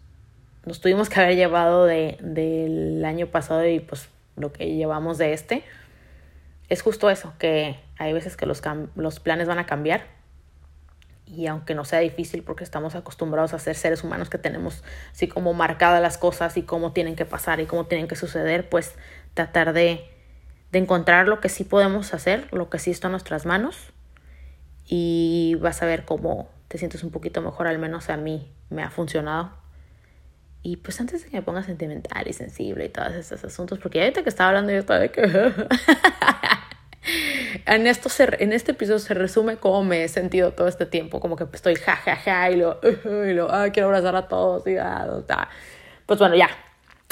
nos 0.65 0.81
tuvimos 0.81 1.11
que 1.11 1.21
haber 1.21 1.37
llevado 1.37 1.85
de, 1.85 2.17
del 2.23 3.05
año 3.05 3.27
pasado 3.27 3.67
y 3.67 3.81
pues 3.81 4.09
lo 4.35 4.51
que 4.51 4.75
llevamos 4.75 5.19
de 5.19 5.35
este, 5.35 5.63
es 6.71 6.81
justo 6.81 7.11
eso, 7.11 7.35
que 7.39 7.79
hay 7.99 8.15
veces 8.15 8.39
que 8.39 8.47
los, 8.47 8.63
los 8.95 9.21
planes 9.21 9.47
van 9.47 9.59
a 9.59 9.67
cambiar 9.67 10.07
y 11.27 11.47
aunque 11.47 11.75
no 11.75 11.85
sea 11.85 12.01
difícil 12.01 12.43
porque 12.43 12.63
estamos 12.65 12.95
acostumbrados 12.95 13.55
a 13.55 13.59
ser 13.59 13.75
seres 13.75 14.05
humanos 14.05 14.29
que 14.29 14.39
tenemos 14.39 14.85
así 15.13 15.29
como 15.29 15.55
marcadas 15.55 16.03
las 16.03 16.19
cosas 16.19 16.57
y 16.57 16.63
cómo 16.63 16.93
tienen 16.93 17.17
que 17.17 17.25
pasar 17.25 17.61
y 17.61 17.67
cómo 17.67 17.87
tienen 17.87 18.07
que 18.07 18.17
suceder, 18.17 18.69
pues 18.69 18.95
tratar 19.35 19.73
de, 19.73 20.05
de 20.71 20.79
encontrar 20.79 21.29
lo 21.29 21.40
que 21.40 21.49
sí 21.49 21.64
podemos 21.64 22.14
hacer, 22.14 22.49
lo 22.53 22.71
que 22.71 22.79
sí 22.79 22.90
está 22.90 23.09
en 23.09 23.12
nuestras 23.12 23.47
manos 23.47 23.92
y 24.87 25.57
vas 25.61 25.83
a 25.83 25.87
ver 25.87 26.05
cómo 26.05 26.51
te 26.68 26.79
sientes 26.79 27.05
un 27.05 27.11
poquito 27.11 27.40
mejor, 27.40 27.66
al 27.66 27.79
menos 27.79 28.11
a 28.11 28.16
mí 28.16 28.51
me 28.71 28.83
ha 28.83 28.90
funcionado. 28.90 29.53
Y 30.62 30.77
pues 30.77 31.01
antes 31.01 31.25
de 31.25 31.31
que 31.31 31.37
me 31.37 31.42
ponga 31.42 31.62
sentimental 31.62 32.27
y 32.29 32.33
sensible 32.33 32.85
y 32.85 32.88
todos 32.88 33.12
esos 33.14 33.45
asuntos, 33.45 33.79
porque 33.79 34.01
ahorita 34.01 34.23
que 34.23 34.29
estaba 34.29 34.51
hablando 34.51 34.73
yo 34.73 34.79
estaba 34.79 35.01
de 35.01 35.11
que... 35.11 35.23
en, 37.66 37.87
esto 37.87 38.09
en 38.38 38.53
este 38.53 38.73
episodio 38.73 38.99
se 39.01 39.14
resume 39.14 39.57
cómo 39.57 39.83
me 39.83 40.05
he 40.05 40.09
sentido 40.09 40.53
todo 40.53 40.68
este 40.68 40.87
tiempo, 40.87 41.21
como 41.21 41.37
que 41.37 41.47
estoy 41.53 41.75
jajaja 41.75 42.16
ja, 42.16 42.23
ja, 42.23 42.51
y 42.51 42.57
lo, 42.57 42.81
y 43.29 43.35
lo 43.35 43.53
ah, 43.53 43.71
quiero 43.71 43.88
abrazar 43.88 44.14
a 44.16 44.29
todos 44.29 44.66
y 44.66 44.77
ah, 44.77 45.23
pues 46.07 46.18
bueno, 46.18 46.37
ya. 46.37 46.49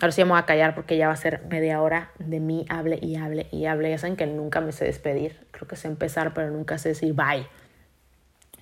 Ahora 0.01 0.13
sí 0.13 0.23
voy 0.23 0.39
a 0.39 0.47
callar 0.47 0.75
porque 0.75 0.97
ya 0.97 1.09
va 1.09 1.13
a 1.13 1.17
ser 1.17 1.43
media 1.51 1.83
hora 1.83 2.11
de 2.19 2.41
mí, 2.41 2.65
hable 2.71 2.99
y 3.03 3.17
hable 3.17 3.49
y 3.51 3.67
hable. 3.67 3.91
Ya 3.91 3.99
saben 3.99 4.17
que 4.17 4.27
nunca 4.27 4.63
me 4.63 4.73
sé 4.73 4.87
despedir. 4.87 5.47
Creo 5.51 5.69
que 5.69 5.77
sé 5.77 5.89
empezar, 5.89 6.33
pero 6.33 6.51
nunca 6.51 6.79
sé 6.79 6.91
decir 6.91 7.13
bye. 7.13 7.47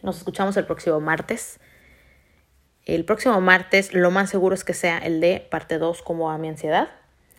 Nos 0.02 0.18
escuchamos 0.18 0.56
el 0.56 0.66
próximo 0.66 0.98
martes. 0.98 1.60
El 2.86 3.04
próximo 3.04 3.40
martes 3.40 3.94
lo 3.94 4.10
más 4.10 4.30
seguro 4.30 4.54
es 4.54 4.64
que 4.64 4.74
sea 4.74 4.98
el 4.98 5.20
de 5.20 5.46
parte 5.48 5.78
2, 5.78 6.02
como 6.02 6.30
a 6.30 6.38
mi 6.38 6.48
ansiedad. 6.48 6.88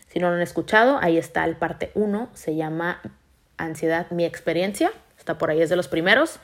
Si 0.07 0.19
no 0.19 0.29
lo 0.29 0.35
han 0.35 0.41
escuchado, 0.41 0.97
ahí 1.01 1.17
está 1.17 1.43
el 1.43 1.57
parte 1.57 1.91
1. 1.93 2.29
Se 2.33 2.55
llama 2.55 3.01
ansiedad, 3.57 4.09
mi 4.11 4.23
experiencia. 4.23 4.91
Está 5.17 5.37
por 5.37 5.49
ahí, 5.49 5.61
es 5.61 5.69
de 5.69 5.75
los 5.75 5.89
primeros. 5.89 6.39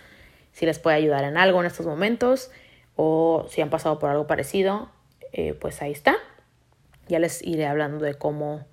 Si 0.52 0.66
les 0.66 0.80
puede 0.80 0.98
ayudar 0.98 1.24
en 1.24 1.38
algo 1.38 1.62
en 1.62 1.68
estos 1.68 1.86
momentos 1.86 2.52
o 2.96 3.46
si 3.50 3.62
han 3.62 3.70
pasado 3.70 3.98
por 4.00 4.10
algo 4.10 4.28
parecido, 4.28 4.90
eh, 5.32 5.54
pues 5.54 5.82
ahí 5.82 5.92
está. 5.92 6.16
Ya 7.08 7.20
les 7.20 7.42
iré 7.42 7.68
hablando 7.68 8.04
de 8.04 8.16
cómo, 8.16 8.66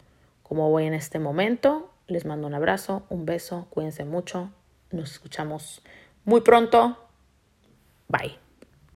cómo 0.43 0.71
voy 0.71 0.85
en 0.85 0.95
este 0.95 1.19
momento. 1.19 1.91
Les 2.07 2.25
mando 2.25 2.47
un 2.47 2.55
abrazo, 2.55 3.05
un 3.09 3.27
beso, 3.27 3.67
cuídense 3.71 4.05
mucho. 4.05 4.51
Nos 4.91 5.13
escuchamos 5.13 5.83
muy 6.25 6.41
pronto. 6.41 6.99
Bye. 8.09 8.42